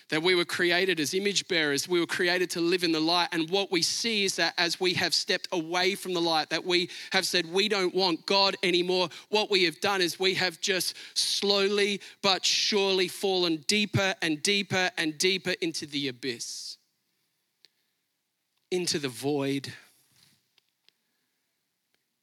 that 0.10 0.22
we 0.22 0.36
were 0.36 0.46
created 0.46 1.00
as 1.00 1.14
image 1.14 1.48
bearers. 1.48 1.88
We 1.88 2.00
were 2.00 2.06
created 2.06 2.50
to 2.52 2.62
live 2.62 2.84
in 2.84 2.92
the 2.92 3.00
light. 3.00 3.30
And 3.32 3.50
what 3.50 3.72
we 3.72 3.82
see 3.82 4.26
is 4.26 4.36
that 4.36 4.54
as 4.58 4.80
we 4.80 4.94
have 4.94 5.14
stepped 5.14 5.48
away 5.52 5.96
from 5.96 6.14
the 6.14 6.22
light, 6.22 6.50
that 6.50 6.66
we 6.66 6.90
have 7.12 7.26
said 7.26 7.52
we 7.52 7.70
don't 7.70 7.94
want 7.96 8.26
God 8.26 8.56
anymore, 8.64 9.10
what 9.30 9.50
we 9.50 9.64
have 9.64 9.80
done 9.80 10.02
is 10.02 10.20
we 10.20 10.34
have 10.36 10.60
just 10.62 10.96
slowly 11.14 12.02
but 12.22 12.46
surely 12.46 13.08
fallen 13.08 13.64
deeper 13.68 14.14
and 14.22 14.42
deeper 14.44 14.92
and 14.98 15.18
deeper 15.18 15.54
into 15.62 15.86
the 15.86 16.08
abyss, 16.08 16.78
into 18.72 19.00
the 19.00 19.10
void, 19.10 19.74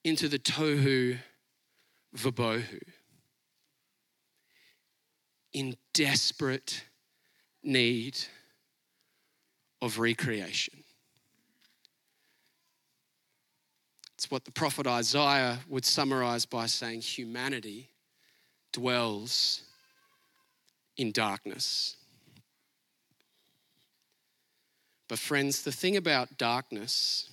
into 0.04 0.28
the 0.28 0.38
tohu 0.38 1.18
vabohu, 2.16 2.80
in 5.52 5.76
desperate 5.94 6.84
need 7.62 8.18
of 9.82 9.98
recreation. 9.98 10.82
It's 14.14 14.30
what 14.30 14.44
the 14.44 14.52
prophet 14.52 14.86
Isaiah 14.86 15.58
would 15.68 15.84
summarize 15.84 16.44
by 16.44 16.66
saying 16.66 17.00
humanity 17.00 17.88
dwells 18.72 19.62
in 20.96 21.10
darkness. 21.10 21.96
But, 25.08 25.18
friends, 25.18 25.62
the 25.62 25.72
thing 25.72 25.96
about 25.96 26.36
darkness 26.36 27.30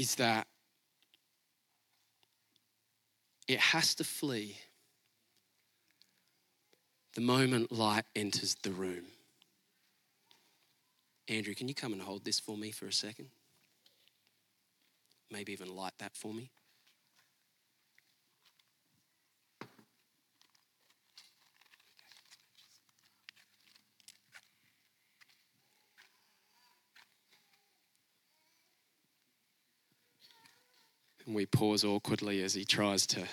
is 0.00 0.14
that 0.14 0.46
it 3.46 3.58
has 3.58 3.94
to 3.94 4.02
flee 4.02 4.56
the 7.14 7.20
moment 7.20 7.70
light 7.70 8.06
enters 8.16 8.56
the 8.62 8.70
room. 8.70 9.04
Andrew, 11.28 11.54
can 11.54 11.68
you 11.68 11.74
come 11.74 11.92
and 11.92 12.00
hold 12.00 12.24
this 12.24 12.40
for 12.40 12.56
me 12.56 12.70
for 12.70 12.86
a 12.86 12.92
second? 12.94 13.26
Maybe 15.30 15.52
even 15.52 15.68
light 15.68 15.92
that 15.98 16.16
for 16.16 16.32
me. 16.32 16.50
And 31.30 31.36
we 31.36 31.46
pause 31.46 31.84
awkwardly 31.84 32.42
as 32.42 32.54
he 32.54 32.64
tries 32.64 33.06
to. 33.06 33.24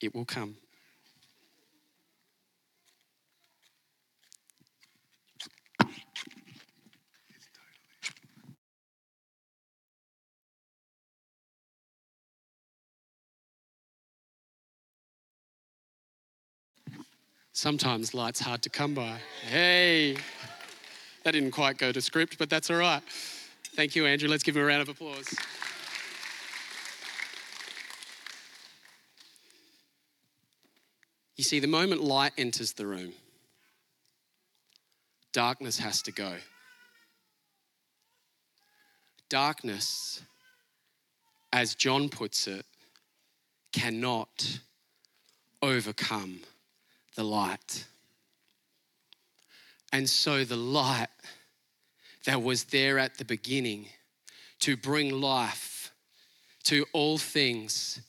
It 0.00 0.14
will 0.14 0.24
come. 0.24 0.56
Sometimes 17.58 18.14
light's 18.14 18.38
hard 18.38 18.62
to 18.62 18.70
come 18.70 18.94
by. 18.94 19.18
Hey, 19.50 20.16
that 21.24 21.32
didn't 21.32 21.50
quite 21.50 21.76
go 21.76 21.90
to 21.90 22.00
script, 22.00 22.38
but 22.38 22.48
that's 22.48 22.70
all 22.70 22.76
right. 22.76 23.02
Thank 23.74 23.96
you, 23.96 24.06
Andrew. 24.06 24.28
Let's 24.28 24.44
give 24.44 24.56
him 24.56 24.62
a 24.62 24.64
round 24.64 24.80
of 24.80 24.88
applause. 24.88 25.34
You 31.34 31.42
see, 31.42 31.58
the 31.58 31.66
moment 31.66 32.00
light 32.00 32.30
enters 32.38 32.74
the 32.74 32.86
room, 32.86 33.12
darkness 35.32 35.80
has 35.80 36.00
to 36.02 36.12
go. 36.12 36.34
Darkness, 39.28 40.22
as 41.52 41.74
John 41.74 42.08
puts 42.08 42.46
it, 42.46 42.64
cannot 43.72 44.60
overcome 45.60 46.42
the 47.18 47.24
light. 47.24 47.84
And 49.92 50.08
so 50.08 50.44
the 50.44 50.56
light 50.56 51.08
that 52.26 52.40
was 52.40 52.62
there 52.64 52.96
at 53.00 53.18
the 53.18 53.24
beginning 53.24 53.86
to 54.60 54.76
bring 54.76 55.10
life 55.20 55.92
to 56.66 56.86
all 56.92 57.18
things 57.18 58.00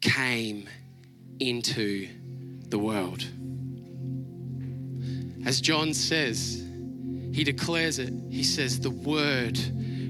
came 0.00 0.68
into 1.40 2.08
the 2.68 2.78
world. 2.78 3.24
As 5.44 5.60
John 5.60 5.92
says, 5.92 6.64
he 7.32 7.42
declares 7.42 7.98
it. 7.98 8.12
He 8.30 8.44
says, 8.44 8.78
The 8.78 8.90
Word 8.90 9.58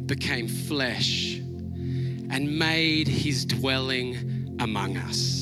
became 0.07 0.49
flesh 0.49 1.39
and 1.39 2.59
made 2.59 3.09
his 3.09 3.47
dwelling 3.47 4.59
among 4.61 4.99
us. 4.99 5.40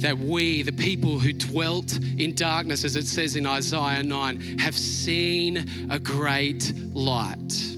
That 0.00 0.18
we, 0.18 0.62
the 0.62 0.72
people 0.72 1.18
who 1.18 1.32
dwelt 1.32 1.98
in 2.18 2.34
darkness, 2.34 2.84
as 2.84 2.96
it 2.96 3.06
says 3.06 3.36
in 3.36 3.46
Isaiah 3.46 4.02
9, 4.02 4.58
have 4.58 4.76
seen 4.76 5.68
a 5.90 5.98
great 5.98 6.72
light 6.94 7.76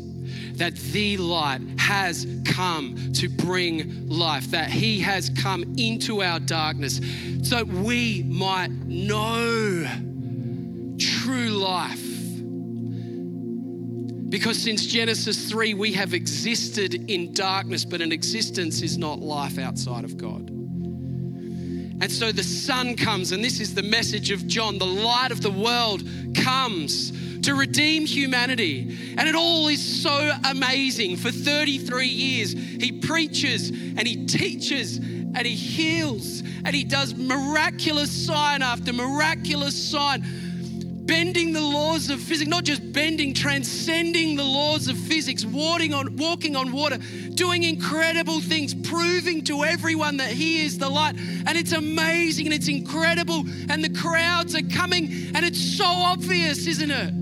that 0.60 0.76
the 0.76 1.16
light 1.16 1.62
has 1.78 2.26
come 2.44 3.14
to 3.14 3.30
bring 3.30 4.06
life, 4.10 4.50
that 4.50 4.68
he 4.68 5.00
has 5.00 5.30
come 5.30 5.62
into 5.78 6.22
our 6.22 6.38
darkness 6.38 7.00
so 7.42 7.64
we 7.64 8.22
might 8.24 8.70
know 8.70 9.86
true 10.98 11.48
life. 11.48 12.06
Because 14.28 14.62
since 14.62 14.84
Genesis 14.84 15.48
3, 15.48 15.72
we 15.72 15.94
have 15.94 16.12
existed 16.12 17.10
in 17.10 17.32
darkness, 17.32 17.86
but 17.86 18.02
an 18.02 18.12
existence 18.12 18.82
is 18.82 18.98
not 18.98 19.20
life 19.20 19.58
outside 19.58 20.04
of 20.04 20.18
God. 20.18 20.59
And 22.00 22.10
so 22.10 22.32
the 22.32 22.42
sun 22.42 22.96
comes, 22.96 23.32
and 23.32 23.44
this 23.44 23.60
is 23.60 23.74
the 23.74 23.82
message 23.82 24.30
of 24.30 24.46
John 24.46 24.78
the 24.78 24.86
light 24.86 25.30
of 25.30 25.42
the 25.42 25.50
world 25.50 26.02
comes 26.34 27.12
to 27.42 27.54
redeem 27.54 28.06
humanity. 28.06 29.14
And 29.18 29.28
it 29.28 29.34
all 29.34 29.68
is 29.68 30.02
so 30.02 30.32
amazing. 30.44 31.16
For 31.16 31.30
33 31.30 32.06
years, 32.06 32.52
he 32.52 32.92
preaches 32.92 33.70
and 33.70 34.06
he 34.06 34.26
teaches 34.26 34.98
and 34.98 35.46
he 35.46 35.54
heals 35.54 36.40
and 36.64 36.74
he 36.74 36.84
does 36.84 37.14
miraculous 37.14 38.10
sign 38.10 38.62
after 38.62 38.92
miraculous 38.92 39.74
sign 39.74 40.24
bending 41.10 41.52
the 41.52 41.60
laws 41.60 42.08
of 42.08 42.20
physics, 42.20 42.48
not 42.48 42.62
just 42.62 42.92
bending, 42.92 43.34
transcending 43.34 44.36
the 44.36 44.44
laws 44.44 44.86
of 44.86 44.96
physics, 44.96 45.44
walking 45.44 45.92
on, 45.92 46.16
walking 46.16 46.54
on 46.54 46.70
water, 46.70 46.98
doing 47.34 47.64
incredible 47.64 48.38
things, 48.38 48.72
proving 48.72 49.42
to 49.42 49.64
everyone 49.64 50.18
that 50.18 50.30
He 50.30 50.64
is 50.64 50.78
the 50.78 50.88
light. 50.88 51.16
And 51.18 51.58
it's 51.58 51.72
amazing 51.72 52.46
and 52.46 52.54
it's 52.54 52.68
incredible. 52.68 53.40
And 53.68 53.82
the 53.82 53.92
crowds 53.92 54.54
are 54.54 54.62
coming, 54.62 55.32
and 55.34 55.44
it's 55.44 55.60
so 55.60 55.84
obvious, 55.84 56.68
isn't 56.68 56.92
it? 56.92 57.12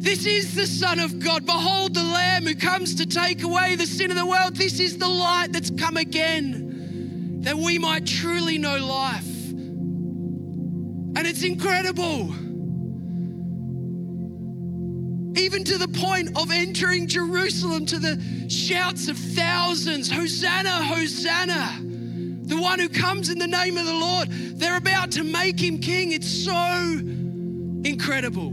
This 0.00 0.24
is 0.24 0.54
the 0.54 0.68
Son 0.68 1.00
of 1.00 1.18
God. 1.18 1.46
Behold 1.46 1.94
the 1.94 2.04
Lamb 2.04 2.44
who 2.44 2.54
comes 2.54 2.94
to 2.94 3.06
take 3.06 3.42
away 3.42 3.74
the 3.74 3.86
sin 3.86 4.12
of 4.12 4.16
the 4.16 4.24
world. 4.24 4.54
This 4.54 4.78
is 4.78 4.98
the 4.98 5.08
light 5.08 5.48
that's 5.50 5.72
come 5.72 5.96
again, 5.96 7.40
that 7.42 7.56
we 7.56 7.80
might 7.80 8.06
truly 8.06 8.56
know 8.56 8.76
life. 8.76 9.37
And 11.18 11.26
it's 11.26 11.42
incredible. 11.42 12.32
Even 15.36 15.64
to 15.64 15.76
the 15.76 15.88
point 15.88 16.38
of 16.38 16.52
entering 16.52 17.08
Jerusalem 17.08 17.86
to 17.86 17.98
the 17.98 18.22
shouts 18.48 19.08
of 19.08 19.18
thousands 19.18 20.08
Hosanna, 20.08 20.70
Hosanna. 20.70 21.80
The 22.46 22.56
one 22.56 22.78
who 22.78 22.88
comes 22.88 23.30
in 23.30 23.40
the 23.40 23.48
name 23.48 23.76
of 23.76 23.84
the 23.84 23.94
Lord. 23.94 24.28
They're 24.30 24.76
about 24.76 25.10
to 25.12 25.24
make 25.24 25.58
him 25.58 25.78
king. 25.78 26.12
It's 26.12 26.30
so 26.30 26.54
incredible. 27.84 28.50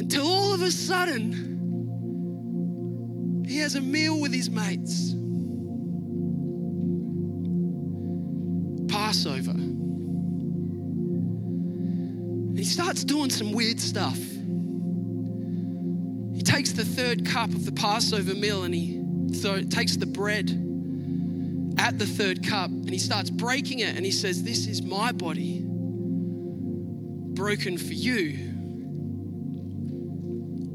Until 0.00 0.26
all 0.26 0.54
of 0.54 0.62
a 0.62 0.70
sudden, 0.70 1.44
he 3.46 3.58
has 3.58 3.74
a 3.74 3.82
meal 3.82 4.18
with 4.18 4.32
his 4.32 4.48
mates. 4.48 5.17
Starts 12.78 13.02
doing 13.02 13.28
some 13.28 13.50
weird 13.50 13.80
stuff. 13.80 14.16
He 16.32 16.42
takes 16.44 16.70
the 16.70 16.84
third 16.84 17.26
cup 17.26 17.50
of 17.50 17.64
the 17.64 17.72
Passover 17.72 18.36
meal 18.36 18.62
and 18.62 18.72
he 18.72 19.02
throw, 19.40 19.62
takes 19.62 19.96
the 19.96 20.06
bread 20.06 20.48
at 21.76 21.98
the 21.98 22.06
third 22.06 22.46
cup 22.46 22.70
and 22.70 22.88
he 22.88 23.00
starts 23.00 23.30
breaking 23.30 23.80
it 23.80 23.96
and 23.96 24.04
he 24.04 24.12
says, 24.12 24.44
This 24.44 24.68
is 24.68 24.80
my 24.80 25.10
body 25.10 25.64
broken 27.34 27.78
for 27.78 27.94
you. 27.94 28.38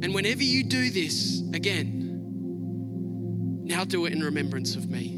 And 0.04 0.14
whenever 0.14 0.44
you 0.44 0.66
do 0.66 0.90
this 0.90 1.42
again, 1.54 2.02
now 3.64 3.86
do 3.86 4.06
it 4.08 4.12
in 4.12 4.22
remembrance 4.22 4.76
of 4.76 4.90
me. 4.90 5.14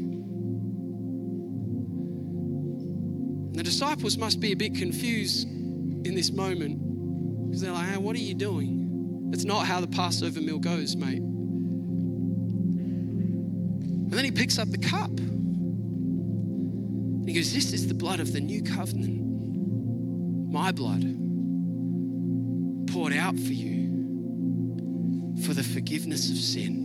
And 3.48 3.56
the 3.56 3.64
disciples 3.64 4.16
must 4.16 4.38
be 4.38 4.52
a 4.52 4.56
bit 4.56 4.76
confused 4.76 5.48
in 6.06 6.14
this 6.14 6.30
moment 6.30 7.46
because 7.46 7.60
they're 7.60 7.72
like, 7.72 7.88
hey, 7.88 7.98
what 7.98 8.16
are 8.16 8.20
you 8.20 8.34
doing? 8.34 9.30
It's 9.32 9.44
not 9.44 9.66
how 9.66 9.80
the 9.80 9.88
Passover 9.88 10.40
meal 10.40 10.58
goes, 10.58 10.96
mate. 10.96 11.22
And 14.06 14.12
then 14.12 14.24
he 14.24 14.30
picks 14.30 14.58
up 14.58 14.70
the 14.70 14.78
cup. 14.78 15.10
And 15.10 15.28
he 17.28 17.34
goes, 17.34 17.52
This 17.52 17.72
is 17.72 17.88
the 17.88 17.94
blood 17.94 18.20
of 18.20 18.32
the 18.32 18.40
new 18.40 18.62
covenant, 18.62 19.20
my 20.52 20.70
blood, 20.70 21.02
poured 22.92 23.12
out 23.12 23.34
for 23.34 23.52
you 23.52 25.34
for 25.44 25.52
the 25.52 25.64
forgiveness 25.64 26.30
of 26.30 26.36
sin. 26.36 26.84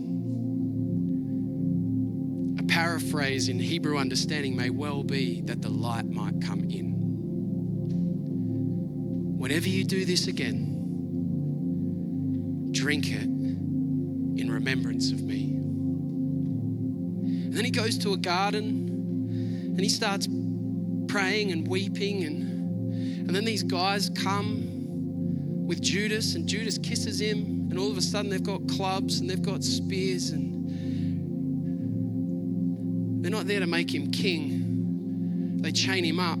A 2.58 2.64
paraphrase 2.64 3.48
in 3.48 3.60
Hebrew 3.60 3.98
understanding 3.98 4.56
may 4.56 4.70
well 4.70 5.04
be 5.04 5.42
that 5.42 5.62
the 5.62 5.70
light 5.70 6.06
might 6.06 6.40
come 6.40 6.64
in. 6.64 6.91
Whenever 9.52 9.68
you 9.68 9.84
do 9.84 10.06
this 10.06 10.28
again, 10.28 10.70
drink 12.72 13.10
it 13.10 13.24
in 13.24 14.50
remembrance 14.50 15.12
of 15.12 15.22
me. 15.22 15.52
And 15.52 17.52
then 17.52 17.62
he 17.62 17.70
goes 17.70 17.98
to 17.98 18.14
a 18.14 18.16
garden 18.16 19.68
and 19.76 19.78
he 19.78 19.90
starts 19.90 20.26
praying 21.06 21.52
and 21.52 21.68
weeping 21.68 22.24
and 22.24 23.28
and 23.28 23.36
then 23.36 23.44
these 23.44 23.62
guys 23.62 24.08
come 24.08 25.66
with 25.66 25.82
Judas 25.82 26.34
and 26.34 26.48
Judas 26.48 26.78
kisses 26.78 27.20
him 27.20 27.68
and 27.68 27.78
all 27.78 27.90
of 27.90 27.98
a 27.98 28.00
sudden 28.00 28.30
they've 28.30 28.42
got 28.42 28.66
clubs 28.68 29.20
and 29.20 29.28
they've 29.28 29.42
got 29.42 29.62
spears 29.62 30.30
and 30.30 30.64
they're 33.22 33.30
not 33.30 33.46
there 33.46 33.60
to 33.60 33.66
make 33.66 33.94
him 33.94 34.10
king. 34.10 35.60
They 35.60 35.72
chain 35.72 36.06
him 36.06 36.20
up 36.20 36.38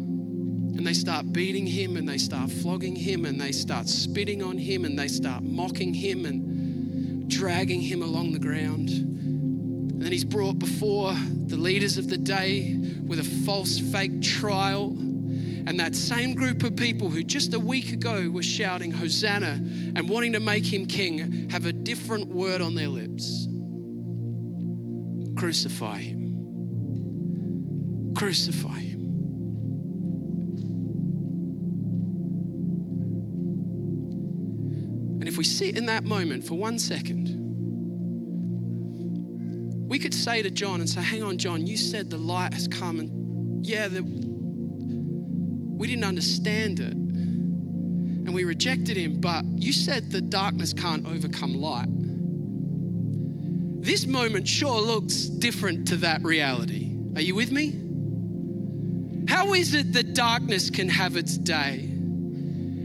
and 0.76 0.86
they 0.86 0.94
start 0.94 1.32
beating 1.32 1.66
him 1.66 1.96
and 1.96 2.08
they 2.08 2.18
start 2.18 2.50
flogging 2.50 2.96
him 2.96 3.24
and 3.24 3.40
they 3.40 3.52
start 3.52 3.88
spitting 3.88 4.42
on 4.42 4.56
him 4.58 4.84
and 4.84 4.98
they 4.98 5.08
start 5.08 5.42
mocking 5.42 5.92
him 5.92 6.24
and 6.24 7.28
dragging 7.28 7.80
him 7.80 8.02
along 8.02 8.32
the 8.32 8.38
ground. 8.38 8.88
And 8.90 10.02
then 10.02 10.12
he's 10.12 10.24
brought 10.24 10.58
before 10.58 11.14
the 11.46 11.56
leaders 11.56 11.98
of 11.98 12.08
the 12.08 12.18
day 12.18 12.76
with 13.04 13.20
a 13.20 13.24
false, 13.44 13.78
fake 13.78 14.22
trial. 14.22 14.96
And 15.64 15.78
that 15.78 15.94
same 15.94 16.34
group 16.34 16.64
of 16.64 16.74
people 16.74 17.08
who 17.10 17.22
just 17.22 17.54
a 17.54 17.60
week 17.60 17.92
ago 17.92 18.28
were 18.30 18.42
shouting 18.42 18.90
Hosanna 18.90 19.60
and 19.94 20.08
wanting 20.08 20.32
to 20.32 20.40
make 20.40 20.64
him 20.64 20.86
king 20.86 21.50
have 21.50 21.66
a 21.66 21.72
different 21.72 22.26
word 22.28 22.60
on 22.60 22.74
their 22.74 22.88
lips 22.88 23.46
Crucify 25.36 25.98
him. 25.98 26.22
Crucify 28.14 28.78
him. 28.78 28.91
We 35.42 35.46
sit 35.46 35.76
in 35.76 35.86
that 35.86 36.04
moment 36.04 36.44
for 36.44 36.54
one 36.54 36.78
second, 36.78 37.26
we 39.88 39.98
could 39.98 40.14
say 40.14 40.40
to 40.40 40.52
John 40.52 40.78
and 40.78 40.88
say, 40.88 41.02
Hang 41.02 41.24
on, 41.24 41.36
John, 41.36 41.66
you 41.66 41.76
said 41.76 42.10
the 42.10 42.16
light 42.16 42.54
has 42.54 42.68
come, 42.68 43.00
and 43.00 43.66
yeah, 43.66 43.88
the, 43.88 44.04
we 44.04 45.88
didn't 45.88 46.04
understand 46.04 46.78
it 46.78 46.92
and 46.92 48.32
we 48.32 48.44
rejected 48.44 48.96
him, 48.96 49.18
but 49.18 49.44
you 49.56 49.72
said 49.72 50.12
that 50.12 50.30
darkness 50.30 50.72
can't 50.72 51.08
overcome 51.08 51.54
light. 51.54 51.88
This 53.82 54.06
moment 54.06 54.46
sure 54.46 54.80
looks 54.80 55.24
different 55.24 55.88
to 55.88 55.96
that 55.96 56.22
reality. 56.22 56.96
Are 57.16 57.20
you 57.20 57.34
with 57.34 57.50
me? 57.50 59.26
How 59.28 59.54
is 59.54 59.74
it 59.74 59.92
that 59.94 60.14
darkness 60.14 60.70
can 60.70 60.88
have 60.88 61.16
its 61.16 61.36
day? 61.36 61.91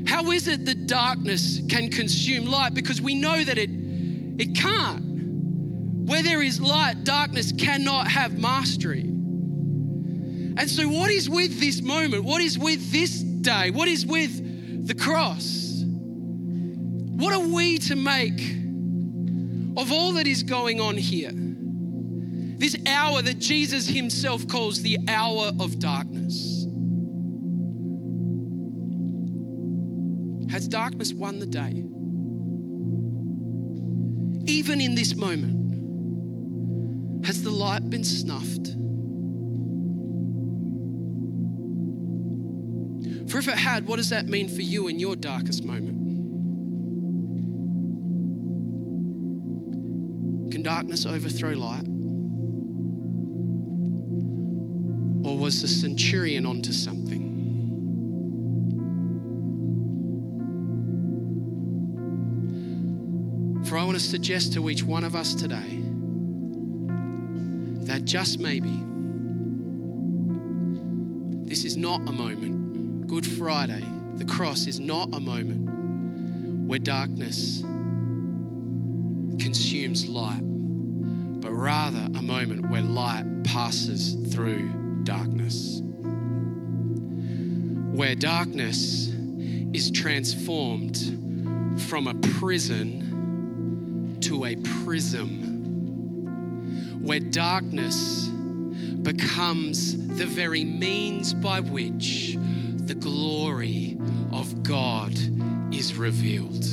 How 0.08 0.32
is 0.32 0.48
it 0.48 0.66
that 0.66 0.88
darkness 0.88 1.62
can 1.70 1.90
consume 1.90 2.46
light? 2.46 2.74
Because 2.74 3.02
we 3.02 3.14
know 3.14 3.44
that 3.44 3.58
it, 3.58 3.70
it 3.72 4.56
can't. 4.56 5.04
Where 6.08 6.24
there 6.24 6.42
is 6.42 6.62
light, 6.62 7.04
darkness 7.04 7.52
cannot 7.52 8.08
have 8.08 8.40
mastery. 8.40 9.02
And 9.02 10.70
so, 10.70 10.88
what 10.88 11.12
is 11.12 11.30
with 11.30 11.60
this 11.60 11.82
moment? 11.82 12.24
What 12.24 12.42
is 12.42 12.58
with 12.58 12.92
this 12.92 13.20
day? 13.20 13.70
What 13.70 13.90
is 13.90 14.06
with 14.06 14.88
the 14.88 14.96
cross? 14.96 15.84
What 15.84 17.34
are 17.34 17.48
we 17.54 17.78
to 17.80 17.96
make 17.96 18.40
of 19.76 19.92
all 19.92 20.14
that 20.14 20.26
is 20.26 20.42
going 20.44 20.80
on 20.80 20.96
here? 20.96 21.32
This 21.34 22.78
hour 22.88 23.22
that 23.22 23.40
Jesus 23.40 23.88
himself 23.88 24.48
calls 24.48 24.82
the 24.82 24.98
hour 25.08 25.52
of 25.60 25.78
darkness. 25.80 26.57
Darkness 30.68 31.14
won 31.14 31.40
the 31.40 31.46
day? 31.46 31.84
Even 34.52 34.82
in 34.82 34.96
this 34.96 35.16
moment, 35.16 35.56
has 37.26 37.42
the 37.44 37.50
light 37.50 37.90
been 37.90 38.04
snuffed? 38.04 38.68
For 43.30 43.40
if 43.40 43.48
it 43.48 43.58
had, 43.58 43.88
what 43.88 43.98
does 43.98 44.10
that 44.10 44.28
mean 44.28 44.48
for 44.48 44.62
you 44.62 44.88
in 44.88 45.00
your 45.00 45.16
darkest 45.16 45.64
moment? 45.64 45.98
Can 50.52 50.64
darkness 50.64 51.06
overthrow 51.06 51.52
light? 51.52 51.88
Or 55.28 55.38
was 55.38 55.62
the 55.62 55.68
centurion 55.68 56.46
onto 56.46 56.72
something? 56.72 57.27
To 63.98 64.04
suggest 64.04 64.54
to 64.54 64.70
each 64.70 64.84
one 64.84 65.04
of 65.04 65.16
us 65.16 65.34
today 65.34 65.82
that 67.88 68.06
just 68.06 68.40
maybe 68.40 68.70
this 71.48 71.66
is 71.66 71.76
not 71.78 72.02
a 72.02 72.12
moment. 72.12 73.08
Good 73.08 73.26
Friday, 73.26 73.84
the 74.14 74.26
cross 74.26 74.68
is 74.68 74.80
not 74.80 75.10
a 75.16 75.20
moment 75.20 76.68
where 76.68 76.78
darkness 76.78 77.62
consumes 79.44 80.08
light, 80.08 80.42
but 81.42 81.52
rather 81.52 82.08
a 82.20 82.22
moment 82.22 82.70
where 82.70 82.84
light 82.84 83.26
passes 83.46 84.14
through 84.32 85.02
darkness. 85.06 85.82
Where 87.96 88.14
darkness 88.14 89.08
is 89.74 89.90
transformed 89.90 90.98
from 91.88 92.06
a 92.06 92.14
prison 92.14 93.07
to 94.22 94.46
a 94.46 94.56
prism. 94.84 95.56
Where 97.04 97.20
darkness 97.20 98.28
becomes 98.28 100.08
the 100.18 100.26
very 100.26 100.64
means 100.64 101.34
by 101.34 101.60
which 101.60 102.38
the 102.76 102.96
glory 102.96 103.98
of 104.32 104.64
God 104.64 105.14
is 105.74 105.96
revealed. 105.96 106.66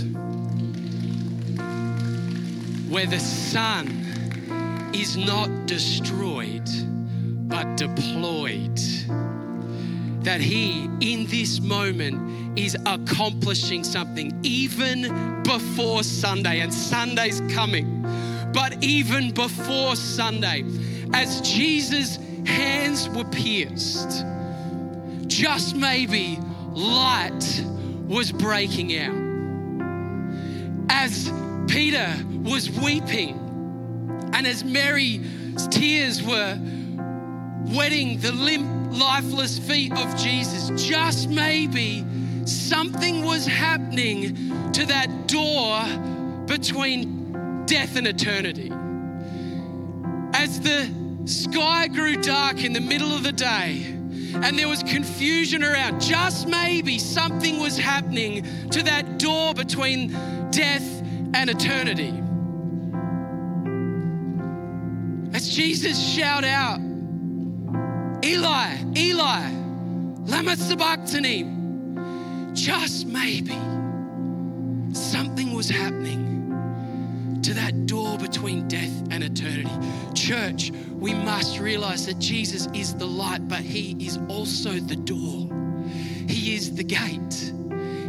Where 2.91 3.07
the 3.07 3.19
sun 3.19 4.91
is 4.95 5.17
not 5.17 5.67
destroyed, 5.67 6.69
but 7.49 7.77
deployed. 7.77 8.81
That 10.25 10.41
he, 10.41 10.89
in 11.01 11.27
this 11.27 11.61
moment, 11.61 12.59
is 12.59 12.77
accomplishing 12.87 13.85
something 13.85 14.39
even 14.43 15.43
before 15.43 16.03
Sunday, 16.03 16.61
and 16.61 16.73
Sunday's 16.73 17.41
coming. 17.53 18.03
But 18.53 18.83
even 18.83 19.33
before 19.33 19.97
Sunday, 19.97 20.65
as 21.13 21.41
Jesus' 21.43 22.19
hands 22.47 23.09
were 23.11 23.25
pierced, 23.25 24.25
just 25.27 25.77
maybe 25.77 26.39
light 26.73 27.65
was 28.07 28.33
breaking 28.33 28.97
out. 28.97 29.15
As 30.91 31.31
Peter 31.69 32.15
was 32.43 32.71
weeping, 32.71 33.39
and 34.33 34.47
as 34.47 34.65
Mary's 34.65 35.69
tears 35.69 36.23
were 36.23 36.59
wetting 37.75 38.21
the 38.21 38.33
limp, 38.33 38.84
lifeless 38.91 39.59
feet 39.59 39.93
of 39.93 40.17
Jesus, 40.17 40.71
just 40.83 41.29
maybe 41.29 42.05
something 42.47 43.25
was 43.25 43.47
happening 43.47 44.73
to 44.73 44.87
that 44.87 45.27
door 45.29 45.85
between 46.47 47.65
death 47.67 47.97
and 47.97 48.07
eternity. 48.07 48.71
As 50.35 50.61
the 50.61 50.91
sky 51.27 51.89
grew 51.89 52.17
dark 52.17 52.65
in 52.65 52.73
the 52.73 52.81
middle 52.81 53.13
of 53.15 53.23
the 53.23 53.33
day, 53.33 53.95
and 54.43 54.59
there 54.59 54.69
was 54.69 54.83
confusion 54.83 55.63
around. 55.63 56.01
Just 56.01 56.49
maybe 56.49 56.99
something 56.99 57.61
was 57.61 57.79
happening 57.79 58.45
to 58.71 58.83
that 58.83 59.19
door 59.19 59.55
between 59.55 60.09
death 60.51 61.03
and 61.35 61.49
eternity. 61.49 62.13
As 65.35 65.49
Jesus 65.49 65.99
shout 66.15 66.45
out, 66.45 66.81
Eli, 68.25 68.79
Eli, 68.97 69.51
lama 70.25 70.57
sabachthani. 70.57 71.45
Just 72.55 73.07
maybe 73.07 73.59
something 74.95 75.53
was 75.53 75.69
happening 75.69 77.41
to 77.43 77.53
that 77.53 77.85
door 77.85 78.17
between 78.17 78.67
death 78.67 79.03
and 79.11 79.23
eternity. 79.23 79.69
Church, 80.15 80.73
we 80.99 81.13
must 81.13 81.59
realize 81.59 82.07
that 82.07 82.19
Jesus 82.19 82.67
is 82.73 82.95
the 82.95 83.07
light, 83.07 83.47
but 83.47 83.61
He 83.61 83.95
is 84.03 84.19
also 84.29 84.71
the 84.71 84.97
door. 84.97 85.51
He 86.27 86.55
is 86.55 86.75
the 86.75 86.85
gate. 86.85 87.53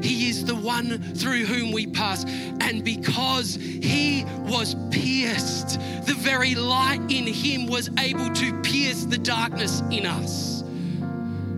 He 0.06 0.30
is 0.30 0.46
the 0.46 0.56
one 0.56 1.00
through 1.16 1.46
whom 1.46 1.72
we 1.72 1.88
pass. 1.88 2.26
And 2.62 2.84
because 2.84 3.56
He 3.56 4.24
was 4.42 4.76
pierced, 4.92 5.80
the 6.06 6.14
very 6.16 6.54
light 6.54 7.02
in 7.10 7.26
Him 7.26 7.66
was 7.66 7.90
able 7.98 8.32
to 8.34 8.62
pierce 8.62 9.04
the 9.06 9.18
darkness 9.18 9.82
in 9.90 10.06
us. 10.06 10.64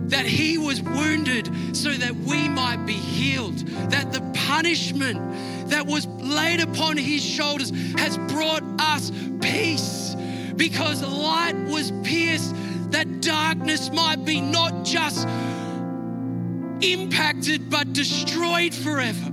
That 0.06 0.24
He 0.24 0.56
was 0.56 0.80
wounded 0.80 1.76
so 1.76 1.90
that 1.90 2.14
we 2.14 2.48
might 2.48 2.86
be 2.86 2.94
healed. 2.94 3.58
That 3.90 4.12
the 4.12 4.22
punishment 4.46 5.20
that 5.68 5.86
was 5.86 6.06
laid 6.06 6.60
upon 6.60 6.96
His 6.96 7.22
shoulders 7.22 7.70
has 7.98 8.16
brought 8.32 8.62
us 8.80 9.12
peace 9.42 10.16
because 10.56 11.02
light 11.02 11.54
was 11.66 11.92
pierced, 12.02 12.54
that 12.92 13.20
darkness 13.20 13.90
might 13.92 14.24
be 14.24 14.40
not 14.40 14.84
just 14.84 15.28
impacted 16.80 17.70
but 17.70 17.92
destroyed 17.92 18.74
forever. 18.74 19.30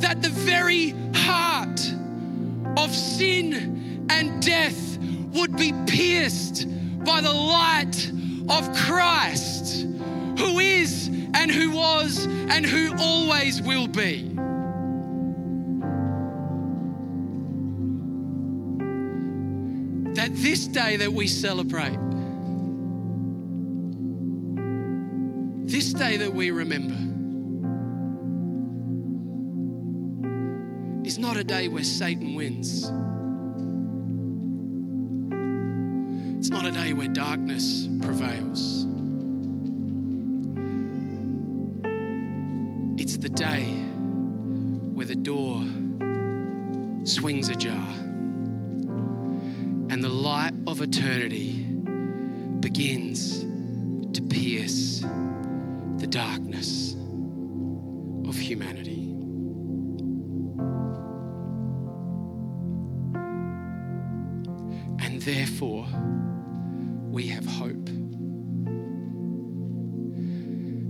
That 0.00 0.22
the 0.22 0.30
very 0.30 0.94
heart 1.14 1.80
of 2.76 2.94
sin 2.94 4.06
and 4.10 4.42
death 4.42 4.98
would 5.32 5.56
be 5.56 5.72
pierced 5.86 6.66
by 7.04 7.20
the 7.20 7.32
light 7.32 8.10
of 8.48 8.74
Christ, 8.76 9.82
who 10.38 10.58
is 10.58 11.08
and 11.34 11.50
who 11.50 11.70
was 11.70 12.26
and 12.26 12.64
who 12.64 12.94
always 12.98 13.60
will 13.62 13.88
be. 13.88 14.34
that 20.14 20.34
this 20.36 20.66
day 20.66 20.96
that 20.96 21.12
we 21.12 21.26
celebrate, 21.26 21.98
day 25.94 26.16
that 26.18 26.32
we 26.32 26.50
remember, 26.50 26.94
is 31.06 31.18
not 31.18 31.36
a 31.36 31.44
day 31.44 31.68
where 31.68 31.84
Satan 31.84 32.34
wins, 32.34 32.90
It's 36.44 36.50
not 36.50 36.66
a 36.66 36.72
day 36.72 36.92
where 36.92 37.08
darkness 37.08 37.88
prevails. 38.02 38.84
It's 43.00 43.16
the 43.16 43.30
day 43.30 43.64
where 44.92 45.06
the 45.06 45.14
door 45.14 45.62
swings 47.04 47.48
ajar 47.48 47.86
and 49.88 50.04
the 50.04 50.10
light 50.10 50.52
of 50.66 50.82
eternity 50.82 51.64
begins 52.60 53.40
to 54.12 54.20
pierce 54.20 55.02
the 55.98 56.06
darkness 56.06 56.94
of 58.26 58.36
humanity. 58.36 59.10
And 65.00 65.20
therefore, 65.22 65.86
we 67.10 67.26
have 67.28 67.46
hope. 67.46 67.88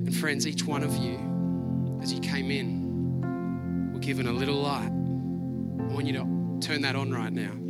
And 0.07 0.15
friends, 0.17 0.47
each 0.47 0.65
one 0.65 0.83
of 0.83 0.97
you, 0.97 1.19
as 2.03 2.13
you 2.13 2.21
came 2.21 2.51
in, 2.51 3.93
were 3.93 4.01
given 4.01 4.27
a 4.27 4.33
little 4.33 4.57
light. 4.57 4.91
I 4.91 5.93
want 5.93 6.07
you 6.07 6.13
to 6.15 6.59
turn 6.61 6.83
that 6.83 6.97
on 6.97 7.11
right 7.11 7.33
now. 7.33 7.64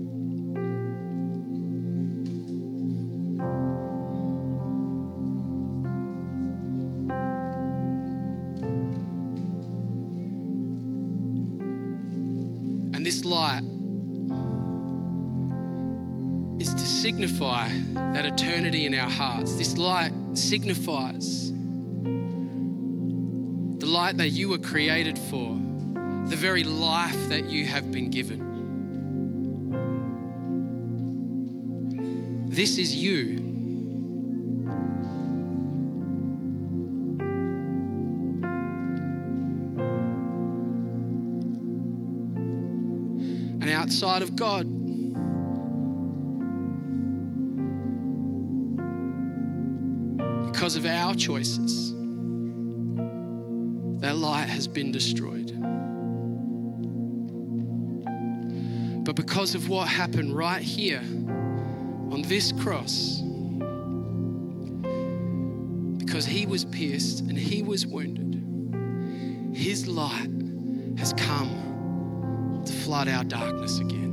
Signify 17.26 17.70
that 17.94 18.26
eternity 18.26 18.84
in 18.84 18.94
our 18.94 19.08
hearts. 19.08 19.56
This 19.56 19.78
light 19.78 20.12
signifies 20.34 21.50
the 23.78 23.86
light 23.86 24.18
that 24.18 24.28
you 24.28 24.50
were 24.50 24.58
created 24.58 25.18
for, 25.18 25.54
the 26.28 26.36
very 26.36 26.64
life 26.64 27.28
that 27.30 27.46
you 27.46 27.64
have 27.64 27.90
been 27.90 28.10
given. 28.10 28.44
This 32.46 32.76
is 32.76 32.94
you. 32.94 33.38
And 43.62 43.70
outside 43.70 44.20
of 44.20 44.36
God, 44.36 44.73
because 50.64 50.76
of 50.76 50.86
our 50.86 51.14
choices, 51.14 51.92
that 54.00 54.16
light 54.16 54.48
has 54.48 54.66
been 54.66 54.90
destroyed. 54.90 55.52
But 59.04 59.14
because 59.14 59.54
of 59.54 59.68
what 59.68 59.86
happened 59.88 60.34
right 60.34 60.62
here 60.62 61.02
on 61.02 62.22
this 62.22 62.50
cross, 62.50 63.20
because 65.98 66.24
he 66.24 66.46
was 66.46 66.64
pierced 66.64 67.20
and 67.20 67.36
he 67.36 67.60
was 67.62 67.86
wounded, 67.86 68.32
his 69.54 69.86
light 69.86 70.30
has 70.96 71.12
come 71.12 72.62
to 72.64 72.72
flood 72.72 73.08
our 73.08 73.24
darkness 73.24 73.80
again. 73.80 74.12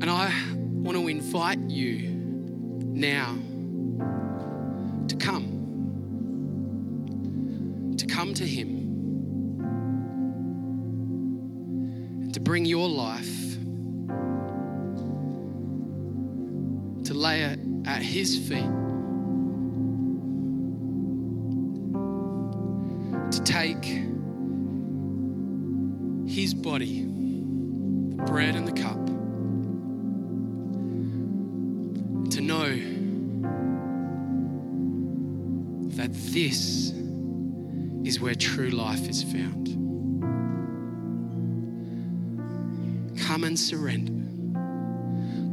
And 0.00 0.08
I 0.08 0.32
want 0.56 0.96
to 0.96 1.06
invite 1.08 1.58
you 1.68 2.15
now 2.96 3.36
to 5.06 5.16
come. 5.16 5.52
To 7.98 8.06
come 8.06 8.32
to 8.34 8.46
Him. 8.46 8.68
And 12.22 12.32
to 12.32 12.40
bring 12.40 12.64
your 12.64 12.88
life. 12.88 13.56
To 17.04 17.14
lay 17.14 17.42
it 17.42 17.60
at 17.84 18.02
His 18.02 18.38
feet. 18.48 18.64
To 23.30 23.42
take 23.44 23.84
His 26.26 26.54
body, 26.54 27.02
the 27.02 28.22
bread 28.24 28.56
and 28.56 28.66
the 28.66 28.72
cup. 28.72 28.95
This 36.36 36.92
is 38.04 38.20
where 38.20 38.34
true 38.34 38.68
life 38.68 39.08
is 39.08 39.22
found. 39.22 39.68
Come 43.20 43.44
and 43.44 43.58
surrender. 43.58 44.12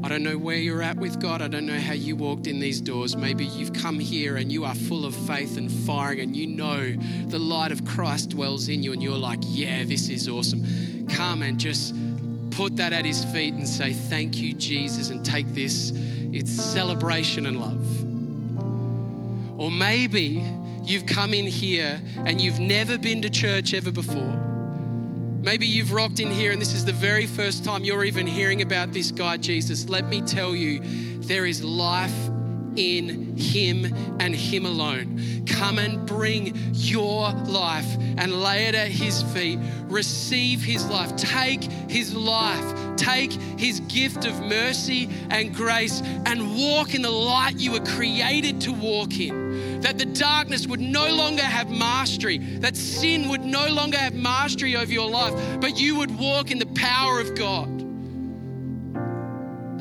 I 0.06 0.10
don't 0.10 0.24
know 0.24 0.38
where 0.38 0.58
you're 0.58 0.82
at 0.82 0.98
with 0.98 1.22
God. 1.22 1.42
I 1.42 1.48
don't 1.48 1.66
know 1.66 1.80
how 1.80 1.94
you 1.94 2.18
walked 2.18 2.48
in 2.48 2.60
these 2.60 2.82
doors. 2.82 3.16
Maybe 3.16 3.46
you've 3.46 3.72
come 3.72 3.98
here 3.98 4.36
and 4.36 4.52
you 4.52 4.66
are 4.66 4.76
full 4.76 5.06
of 5.06 5.16
faith 5.16 5.56
and 5.56 5.72
firing, 5.72 6.20
and 6.20 6.36
you 6.36 6.48
know 6.48 6.94
the 7.28 7.40
light 7.40 7.72
of 7.72 7.86
Christ 7.86 8.32
dwells 8.32 8.68
in 8.68 8.84
you, 8.84 8.92
and 8.92 9.02
you're 9.02 9.18
like, 9.18 9.40
yeah, 9.44 9.86
this 9.86 10.10
is 10.10 10.28
awesome. 10.28 11.08
Come 11.08 11.44
and 11.44 11.58
just 11.58 11.96
put 12.52 12.76
that 12.76 12.92
at 12.92 13.06
His 13.06 13.24
feet 13.24 13.54
and 13.54 13.66
say, 13.66 13.94
Thank 13.94 14.36
you, 14.38 14.54
Jesus, 14.54 15.12
and 15.12 15.26
take 15.26 15.48
this. 15.54 15.94
It's 15.96 16.52
celebration 16.52 17.46
and 17.46 17.62
love. 17.62 18.02
Or 19.58 19.72
maybe 19.72 20.44
you've 20.84 21.06
come 21.06 21.34
in 21.34 21.46
here 21.46 22.02
and 22.26 22.42
you've 22.42 22.60
never 22.60 22.98
been 22.98 23.22
to 23.22 23.30
church 23.30 23.74
ever 23.74 23.92
before. 23.92 24.40
Maybe 25.42 25.68
you've 25.68 25.92
rocked 25.92 26.20
in 26.20 26.32
here 26.32 26.52
and 26.52 26.62
this 26.62 26.74
is 26.74 26.86
the 26.86 26.94
very 26.94 27.26
first 27.26 27.66
time 27.66 27.84
you're 27.84 28.06
even 28.06 28.26
hearing 28.26 28.62
about 28.62 28.94
this 28.94 29.12
guy, 29.12 29.38
Jesus. 29.38 29.90
Let 29.90 30.08
me 30.08 30.22
tell 30.22 30.56
you, 30.56 30.80
there 31.20 31.46
is 31.46 31.64
life 31.64 32.30
in 32.76 33.36
Him 33.38 33.86
and 34.20 34.36
Him 34.36 34.66
alone. 34.66 35.46
Come 35.46 35.80
and 35.80 36.06
bring 36.06 36.56
your 36.74 37.32
life 37.32 37.88
and 38.18 38.42
lay 38.42 38.66
it 38.66 38.76
at 38.76 38.90
His 38.90 39.22
feet. 39.22 39.60
Receive 39.88 40.64
His 40.64 40.86
life. 40.88 41.16
Take 41.16 41.64
His 41.64 42.16
life. 42.16 42.96
Take 42.96 43.34
His 43.34 43.82
gift 43.82 44.26
of 44.26 44.40
mercy 44.42 45.10
and 45.30 45.54
grace 45.54 46.02
and 46.26 46.56
walk 46.56 46.96
in 46.96 47.02
the 47.02 47.12
light 47.12 47.60
you 47.60 47.74
were 47.74 47.86
created 47.86 48.62
to 48.62 48.72
walk 48.72 49.20
in. 49.20 49.43
That 49.84 49.98
the 49.98 50.06
darkness 50.06 50.66
would 50.66 50.80
no 50.80 51.14
longer 51.14 51.44
have 51.44 51.70
mastery, 51.70 52.38
that 52.38 52.78
sin 52.78 53.28
would 53.30 53.42
no 53.42 53.68
longer 53.68 53.98
have 53.98 54.14
mastery 54.14 54.78
over 54.78 54.92
your 54.92 55.10
life, 55.10 55.34
but 55.60 55.78
you 55.78 55.98
would 55.98 56.18
walk 56.18 56.52
in 56.52 56.58
the 56.58 56.66
power 56.68 57.20
of 57.20 57.36
God 57.36 57.68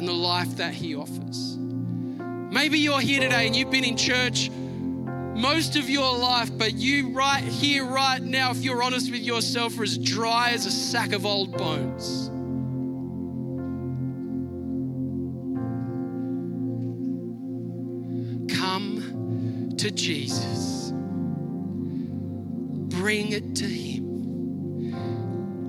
and 0.03 0.09
the 0.09 0.13
life 0.13 0.57
that 0.57 0.75
He 0.75 0.97
offers. 0.97 1.57
Maybe 1.57 2.81
you're 2.81 3.01
here 3.01 3.21
today 3.21 3.47
and 3.47 3.55
you've 3.55 3.71
been 3.71 3.85
in 3.85 3.97
church 3.97 4.51
most 4.51 5.77
of 5.77 5.89
your 5.89 6.19
life, 6.19 6.51
but 6.59 6.75
you 6.75 7.11
right 7.11 7.45
here, 7.45 7.85
right 7.87 8.21
now, 8.21 8.51
if 8.51 8.59
you're 8.59 8.83
honest 8.83 9.13
with 9.13 9.23
yourself, 9.23 9.79
are 9.79 9.85
as 9.85 9.97
dry 9.97 10.51
as 10.51 10.67
a 10.67 10.71
sack 10.73 11.13
of 11.13 11.25
old 11.25 11.57
bones. 11.57 12.32
To 19.83 19.91
Jesus, 19.91 20.93
bring 22.97 23.33
it 23.33 23.57
to 23.57 23.65
Him, 23.65 24.95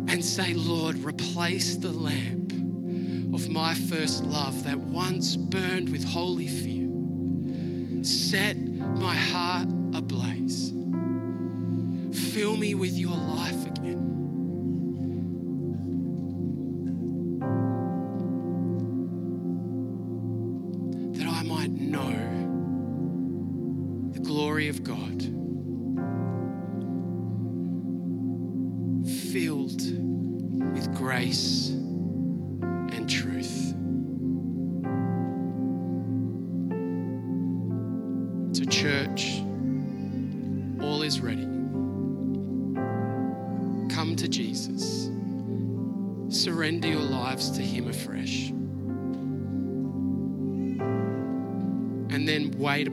and 0.07 0.23
say, 0.23 0.53
Lord, 0.53 0.97
replace 0.99 1.77
the 1.77 1.91
lamp 1.91 2.51
of 3.33 3.49
my 3.49 3.73
first 3.73 4.23
love 4.25 4.65
that 4.65 4.77
once 4.77 5.35
burned 5.35 5.89
with 5.89 6.03
holy 6.03 6.47
fear. 6.47 6.87
Set 8.03 8.55
my 8.55 9.15
heart 9.15 9.67
ablaze. 9.95 10.69
Fill 12.33 12.55
me 12.55 12.75
with 12.75 12.93
your 12.93 13.17
life 13.17 13.65
again. 13.65 14.12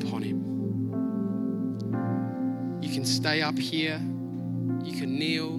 Upon 0.03 0.23
Him. 0.23 0.41
You 2.83 2.91
can 2.93 3.05
stay 3.05 3.43
up 3.43 3.59
here, 3.59 4.01
you 4.83 4.99
can 4.99 5.19
kneel, 5.19 5.57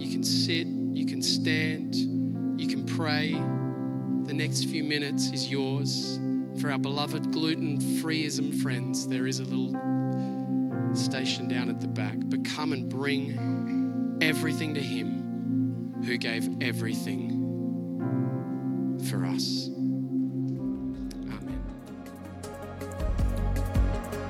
you 0.00 0.10
can 0.10 0.22
sit, 0.24 0.66
you 0.66 1.06
can 1.06 1.22
stand, 1.22 1.94
you 2.60 2.66
can 2.66 2.84
pray. 2.86 3.32
The 4.26 4.34
next 4.34 4.64
few 4.64 4.84
minutes 4.84 5.30
is 5.30 5.50
yours. 5.50 6.18
For 6.60 6.70
our 6.70 6.78
beloved 6.78 7.32
gluten 7.32 7.78
freeism 7.78 8.60
friends, 8.62 9.06
there 9.06 9.26
is 9.26 9.40
a 9.40 9.44
little 9.44 9.74
station 10.94 11.48
down 11.48 11.68
at 11.68 11.80
the 11.80 11.88
back. 11.88 12.16
But 12.16 12.44
come 12.44 12.72
and 12.72 12.88
bring 12.88 14.18
everything 14.20 14.74
to 14.74 14.80
Him 14.80 16.02
who 16.04 16.16
gave 16.16 16.48
everything 16.62 17.36
for 19.08 19.24
us. 19.24 19.70